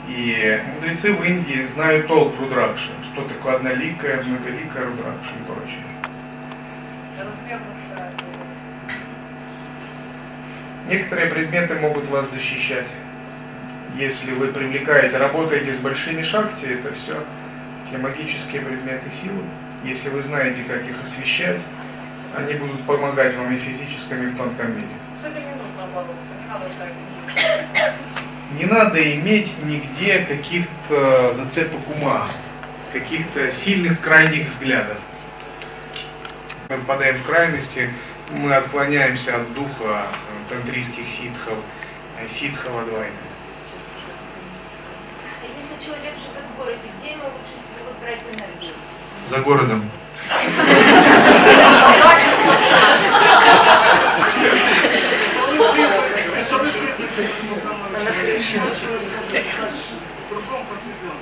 [0.08, 5.84] И мудрецы в Индии знают толк в рудракше, что такое одноликая, многоликая рудракша и прочее.
[7.18, 8.10] Размер душа.
[10.88, 12.86] Некоторые предметы могут вас защищать.
[13.98, 17.22] Если вы привлекаете, работаете с большими шахти, это все
[17.92, 19.44] те магические предметы силы.
[19.84, 21.60] Если вы знаете, как их освещать,
[22.38, 24.88] они будут помогать вам и физическом, и в тонком мире.
[25.22, 27.94] С этим не нужно бороться, не надо ждать.
[28.58, 32.28] Не надо иметь нигде каких-то зацепок ума,
[32.94, 34.98] каких-то сильных крайних взглядов.
[36.70, 37.90] Мы впадаем в крайности,
[38.32, 40.08] мы отклоняемся от духа
[40.50, 41.58] тантрийских ситхов,
[42.20, 43.16] э, ситхов Адвайта.
[45.42, 48.74] А Если человек живет в городе, где ему лучше всего брать энергию?
[49.30, 49.90] За городом.
[50.28, 50.30] В
[60.30, 61.18] другом посвящен.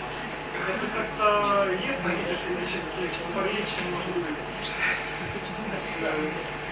[0.67, 1.27] Это как-то
[1.85, 2.01] есть
[3.55, 4.35] отличия, может быть?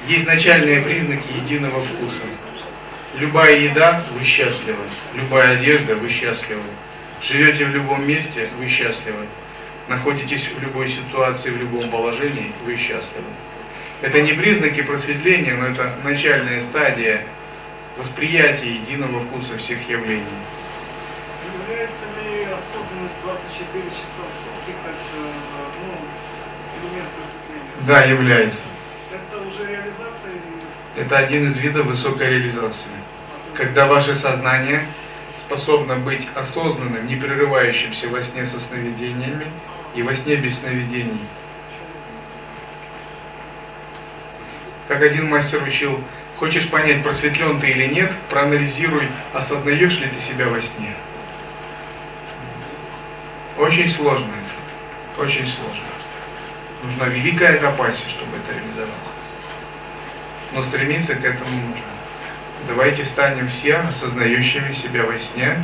[0.08, 2.22] Есть начальные признаки единого вкуса.
[3.16, 4.84] Любая еда– вы счастливы.
[5.14, 6.62] Любая одежда– вы счастливы.
[7.22, 9.28] Живете в любом месте– вы счастливы.
[9.88, 13.28] Находитесь в любой ситуации, в любом положении– вы счастливы.
[14.02, 17.24] Это не признаки просветления, но это начальная стадия
[17.98, 20.24] восприятия единого вкуса всех явлений.
[21.62, 25.32] Является ли осознанность 24 часа в сутки как э,
[25.80, 25.96] ну,
[26.82, 27.88] элемент просветления?
[27.88, 28.62] Да, является.
[29.14, 30.66] Это уже реализация или
[30.96, 32.92] Это один из видов высокой реализации.
[33.56, 34.86] Когда ваше сознание
[35.36, 39.48] способно быть осознанным, не прерывающимся во сне со сновидениями
[39.96, 41.20] и во сне без сновидений.
[44.88, 46.00] Как один мастер учил,
[46.38, 50.94] хочешь понять, просветлен ты или нет, проанализируй, осознаешь ли ты себя во сне.
[53.58, 55.84] Очень сложно это, очень сложно.
[56.84, 59.13] Нужна великая топасия, чтобы это реализовать.
[60.54, 61.84] Но стремиться к этому нужно.
[62.68, 65.64] Давайте станем все осознающими себя во сне,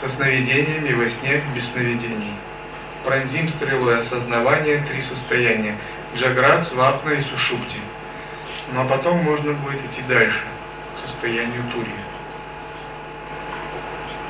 [0.00, 2.32] со сновидениями во сне без сновидений.
[3.04, 5.76] Пронзим стрелой осознавания три состояния.
[6.16, 7.78] Джаград, Свапна и Сушупти.
[8.72, 10.42] Ну а потом можно будет идти дальше,
[10.96, 11.90] к состоянию Тури.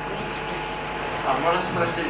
[0.09, 0.73] Можно спросить?
[1.27, 2.05] А, можно спросить?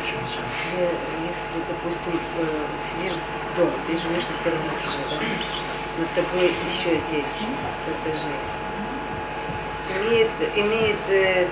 [0.77, 0.89] Э,
[1.27, 2.45] Если, допустим, э,
[2.83, 3.17] сидишь
[3.55, 5.68] дома, ты живешь на первом этаже, да?
[5.99, 7.26] Над тобой еще девять
[7.85, 8.39] этажей.
[9.97, 11.45] Имеет, имеет э,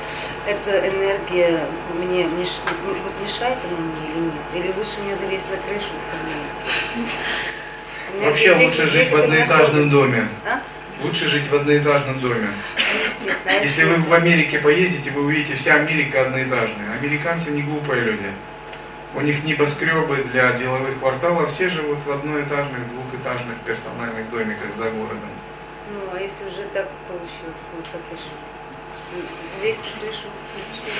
[0.47, 1.65] эта энергия
[1.99, 4.33] мне меш- вот мешает она мне или нет?
[4.55, 5.89] Или лучше мне залезть на крышу?
[8.13, 10.29] Энергия Вообще тех лучше жить в одноэтажном доме.
[10.45, 10.61] А?
[11.03, 12.47] Лучше жить в одноэтажном доме.
[13.25, 13.31] Ну.
[13.45, 16.93] А Если вы в Америке поездите, вы увидите, вся Америка одноэтажная.
[17.01, 18.31] Американцы не глупые люди.
[19.15, 25.29] У них небоскребы для деловых кварталов, все живут в одноэтажных, двухэтажных персональных домиках за городом.
[25.91, 29.23] Ну, а если уже так получилось, вот так и жить?
[29.59, 30.91] Залезть на крышу, вместе.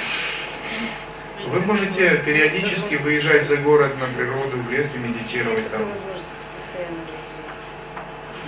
[1.46, 5.90] Вы можете периодически выезжать за город на природу, в лес и Нет медитировать такой там.
[5.90, 7.28] возможности постоянно выезжать.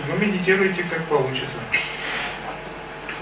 [0.07, 1.57] Ну, медитируйте как получится.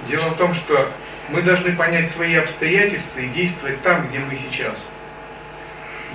[0.07, 0.89] Дело в том, что
[1.29, 4.85] мы должны понять свои обстоятельства и действовать там, где мы сейчас.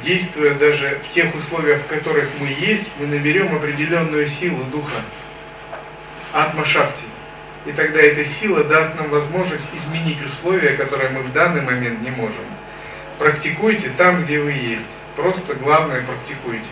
[0.03, 4.99] Действуя даже в тех условиях, в которых мы есть, мы наберем определенную силу духа,
[6.33, 7.05] атма-шакти.
[7.66, 12.11] И тогда эта сила даст нам возможность изменить условия, которые мы в данный момент не
[12.11, 12.45] можем.
[13.19, 14.89] Практикуйте там, где вы есть.
[15.15, 16.66] Просто главное практикуйте.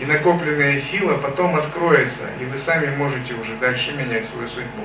[0.00, 4.84] И накопленная сила потом откроется, и вы сами можете уже дальше менять свою судьбу.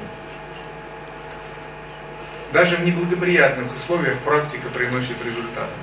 [2.54, 5.74] Даже в неблагоприятных условиях практика приносит результаты.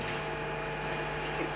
[1.22, 1.48] Спасибо.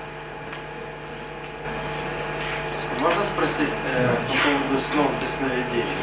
[3.00, 5.96] Можно спросить э, по поводу снов без сновидений?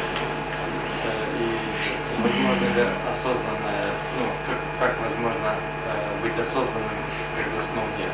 [1.04, 1.46] Э, и
[2.20, 5.54] возможно ли осознанное, ну, как, как возможно
[5.86, 6.98] э, быть осознанным,
[7.36, 8.10] когда снов нет?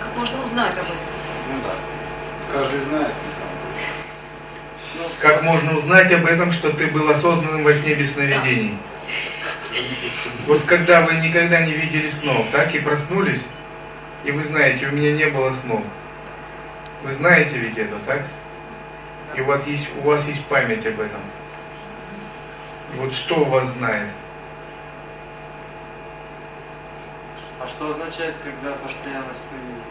[0.00, 0.96] Как можно узнать об этом?
[1.52, 1.74] Ну да.
[2.50, 5.10] Каждый знает, на самом деле.
[5.20, 8.78] Как можно узнать об этом, что ты был осознанным во сне без сновидений?
[10.46, 13.42] Вот когда вы никогда не видели снов, так и проснулись,
[14.24, 15.82] и вы знаете, у меня не было снов.
[17.02, 18.22] Вы знаете ведь это, так?
[19.36, 21.20] И вас есть, у вас есть память об этом.
[22.96, 24.08] Вот что у вас знает?
[27.60, 29.26] А что означает, когда постоянно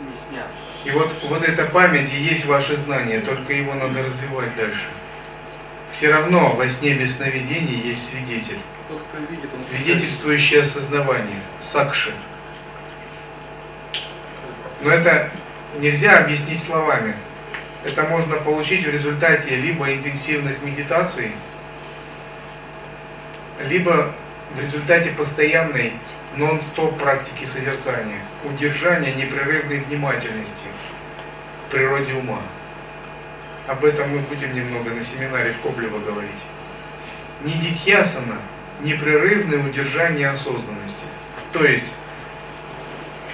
[0.02, 0.64] не снятся?
[0.86, 4.88] И вот, вот эта память и есть ваше знание, только его надо развивать дальше.
[5.92, 8.60] Все равно во сне без сновидений есть свидетель.
[8.88, 12.14] Тот, кто видит, он Свидетельствующее осознавание, сакши.
[14.82, 15.30] Но это
[15.78, 17.16] нельзя объяснить словами.
[17.84, 21.32] Это можно получить в результате либо интенсивных медитаций,
[23.62, 24.12] либо
[24.56, 25.94] в результате постоянной
[26.36, 30.66] нон-стоп практики созерцания, удержания непрерывной внимательности
[31.68, 32.42] к природе ума.
[33.68, 36.32] Об этом мы будем немного на семинаре в Коблево говорить.
[37.44, 38.38] Нидитьясана–
[38.82, 41.04] непрерывное удержание осознанности.
[41.54, 41.86] То есть,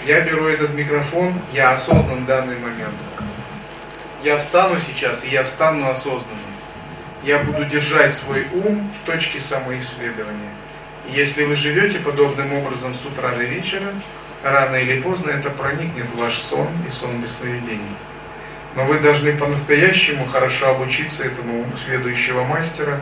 [0.05, 2.93] я беру этот микрофон, я осознан в данный момент.
[4.23, 6.25] Я встану сейчас, и я встану осознанно.
[7.23, 10.51] Я буду держать свой ум в точке самоисследования.
[11.09, 13.91] И если вы живете подобным образом с утра до вечера,
[14.43, 17.81] рано или поздно это проникнет в ваш сон и сон без сновидений.
[18.75, 23.01] Но вы должны по-настоящему хорошо обучиться этому следующего мастера,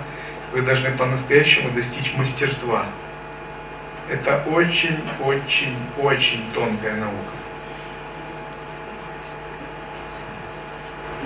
[0.54, 2.86] вы должны по-настоящему достичь мастерства.
[4.10, 7.32] Это очень-очень-очень тонкая наука.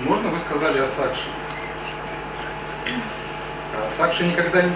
[0.04, 1.24] Можно вы сказали о Сакше?
[3.74, 4.70] А Сакша никогда не...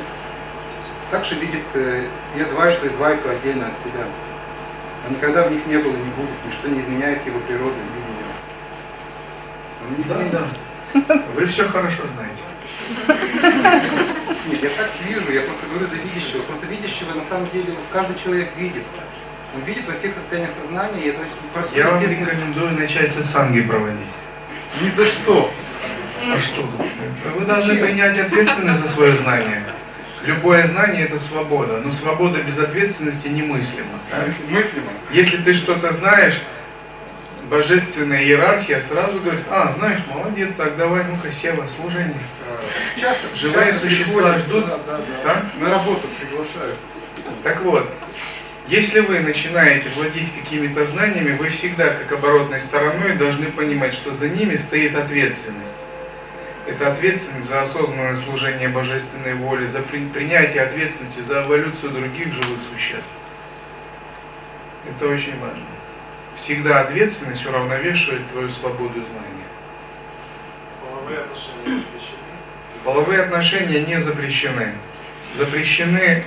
[1.11, 2.07] Сакша видит э,
[2.37, 4.05] и Адвайту, и Двайту отдельно от себя.
[5.05, 7.75] Но никогда в них не было и не будет, ничто не изменяет его природу.
[9.87, 10.19] Он не Да,
[10.95, 11.23] да.
[11.35, 12.43] Вы все хорошо знаете.
[14.47, 16.43] Нет, я так вижу, я просто говорю за видящего.
[16.43, 18.83] Просто видящего на самом деле каждый человек видит.
[19.55, 21.21] Он видит во всех состояниях сознания, и это
[21.53, 24.07] просто Я вам рекомендую начать сатсанги проводить.
[24.81, 25.53] Ни за что.
[26.35, 26.69] А что?
[27.39, 29.63] Вы должны принять ответственность за свое знание.
[30.25, 33.99] Любое знание это свобода, но свобода без ответственности немыслима.
[34.11, 34.23] да?
[34.23, 34.87] Мысли- Мыслимо.
[35.11, 36.41] Если ты что-то знаешь,
[37.53, 42.17] божественная иерархия сразу говорит, а, знаешь, молодец, так давай, ну-ка, Сева, служение.
[42.99, 45.05] Часто, Живые часто существа ждут, да, да, да.
[45.25, 45.43] да?
[45.61, 46.77] На работу приглашают.
[47.43, 47.87] Так вот,
[48.69, 54.29] если вы начинаете владеть какими-то знаниями, вы всегда, как оборотной стороной, должны понимать, что за
[54.29, 55.75] ними стоит ответственность.
[56.67, 62.61] Это ответственность за осознанное служение божественной воле, за при- принятие ответственности за эволюцию других живых
[62.73, 63.11] существ.
[64.89, 65.67] Это очень важно.
[66.37, 69.47] Всегда ответственность уравновешивает твою свободу знания.
[70.83, 72.19] Половые отношения запрещены.
[72.85, 74.73] Половые отношения не запрещены.
[75.37, 76.25] Запрещены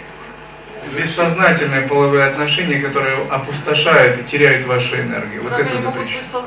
[0.96, 5.44] бессознательные половые отношения, которые опустошают и теряют вашу энергию.
[5.44, 6.46] Вот Как это запрещено.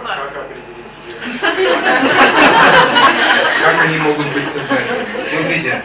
[3.63, 5.07] Как они могут быть сознательными?
[5.31, 5.83] Смотрите,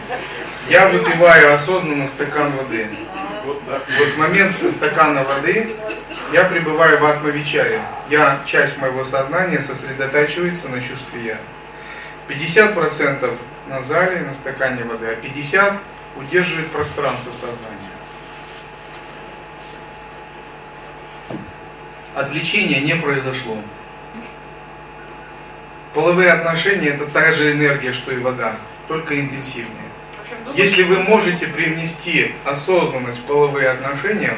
[0.69, 2.87] я выпиваю осознанно стакан воды.
[3.43, 3.81] Вот, да.
[3.99, 5.75] Вот в момент стакана воды
[6.31, 7.81] я пребываю в атмавичаре.
[8.09, 11.37] Я, часть моего сознания сосредотачивается на чувстве я.
[12.29, 13.37] 50%
[13.67, 15.77] на зале, на стакане воды, а 50%
[16.15, 17.93] удерживает пространство сознания.
[22.15, 23.57] Отвлечения не произошло.
[25.93, 28.57] Половые отношения это та же энергия, что и вода,
[28.87, 29.82] только интенсивнее.
[30.51, 34.37] Если вы можете привнести осознанность в половые отношения,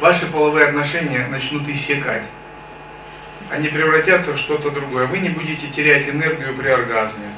[0.00, 2.24] ваши половые отношения начнут иссякать.
[3.50, 5.06] Они превратятся в что-то другое.
[5.06, 7.28] Вы не будете терять энергию при оргазме.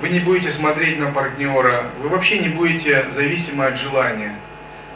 [0.00, 1.90] Вы не будете смотреть на партнера.
[2.00, 4.34] Вы вообще не будете зависимы от желания.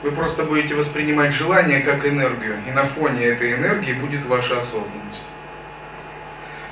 [0.02, 2.56] Вы просто будете воспринимать желание как энергию.
[2.66, 5.22] И на фоне этой энергии будет ваша осознанность.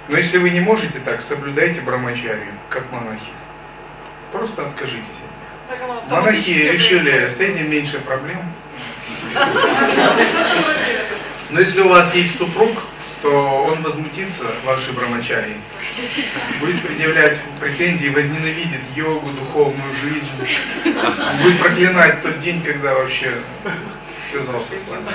[0.08, 3.32] Но если вы не можете так, соблюдайте брамачарию, как монахи.
[4.32, 5.08] Просто откажитесь.
[6.08, 8.40] Монахи решили, с этим меньше проблем.
[11.50, 12.70] Но если у вас есть супруг,
[13.22, 15.58] то он возмутится вашей брамачарией.
[16.60, 20.30] Будет предъявлять претензии, возненавидит йогу, духовную жизнь.
[21.42, 23.32] Будет проклинать тот день, когда вообще
[24.28, 25.06] связался с вами.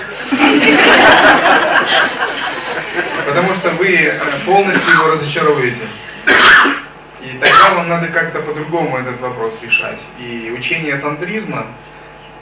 [3.26, 4.14] Потому что вы
[4.46, 5.82] полностью его разочаруете.
[7.28, 10.00] И тогда вам надо как-то по-другому этот вопрос решать.
[10.18, 11.68] И учение тантризма,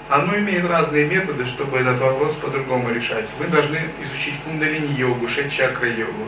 [0.10, 3.26] оно имеет разные методы, чтобы этот вопрос по-другому решать.
[3.40, 6.28] Вы должны изучить кундалини-йогу, шет-чакра-йогу,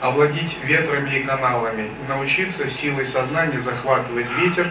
[0.00, 4.68] овладеть ветрами и каналами, научиться силой сознания захватывать ветер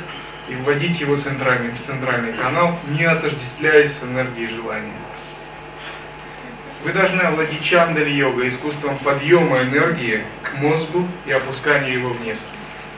[0.47, 4.93] и вводить его центральный, в центральный канал, не отождествляясь с энергией желания.
[6.83, 12.37] Вы должны овладеть чандали-йогой, искусством подъема энергии к мозгу и опускания его вниз.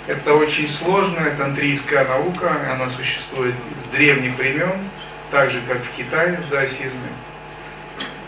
[0.07, 4.89] Это очень сложная тантрийская наука, она существует с древних времен,
[5.31, 7.09] так же как в Китае, в даосизме.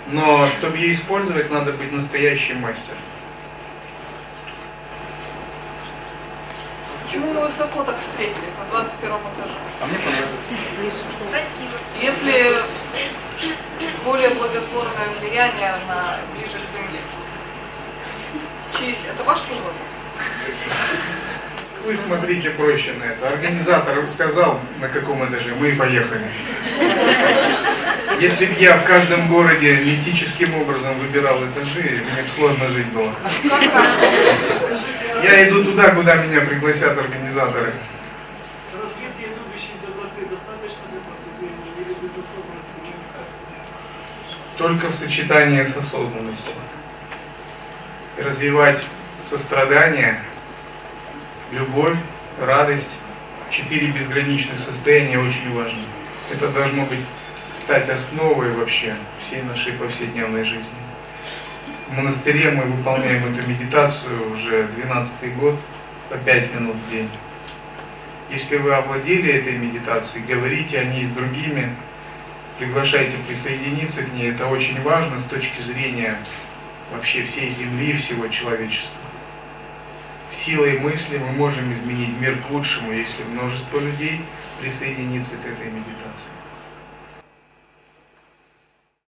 [0.08, 2.98] Но чтобы ее использовать, надо быть настоящим мастером.
[7.06, 9.54] Почему мы высоко так встретились на 21 этаже?
[9.82, 11.04] А мне понравилось.
[11.30, 11.78] Спасибо.
[12.02, 12.56] Если
[14.04, 17.00] более благотворное влияние на ближе к Земле.
[18.78, 19.74] Чей- Это ваш выбор?
[21.88, 23.30] Вы смотрите проще на это.
[23.30, 26.28] Организатор сказал, на каком этаже, мы и поехали.
[28.20, 33.14] Если бы я в каждом городе мистическим образом выбирал этажи, мне бы сложно жить было.
[35.24, 37.72] Я иду туда, куда меня пригласят организаторы.
[38.82, 43.24] Развитие любящей доброты достаточно для просветления или без осознанности никак?
[44.58, 46.52] Только в сочетании с осознанностью.
[48.18, 48.86] Развивать
[49.22, 50.20] сострадание,
[51.52, 51.98] любовь,
[52.40, 52.90] радость,
[53.50, 55.84] четыре безграничных состояния очень важны.
[56.32, 57.00] Это должно быть
[57.52, 60.66] стать основой вообще всей нашей повседневной жизни.
[61.88, 65.58] В монастыре мы выполняем эту медитацию уже 12 год
[66.10, 67.10] по 5 минут в день.
[68.30, 71.74] Если вы овладели этой медитацией, говорите о ней с другими,
[72.60, 76.18] приглашайте присоединиться к ней, это очень важно с точки зрения
[76.92, 79.07] вообще всей Земли, всего человечества.
[80.32, 84.22] Силой мысли мы можем изменить мир к лучшему, если множество людей
[84.60, 86.37] присоединится к этой медитации.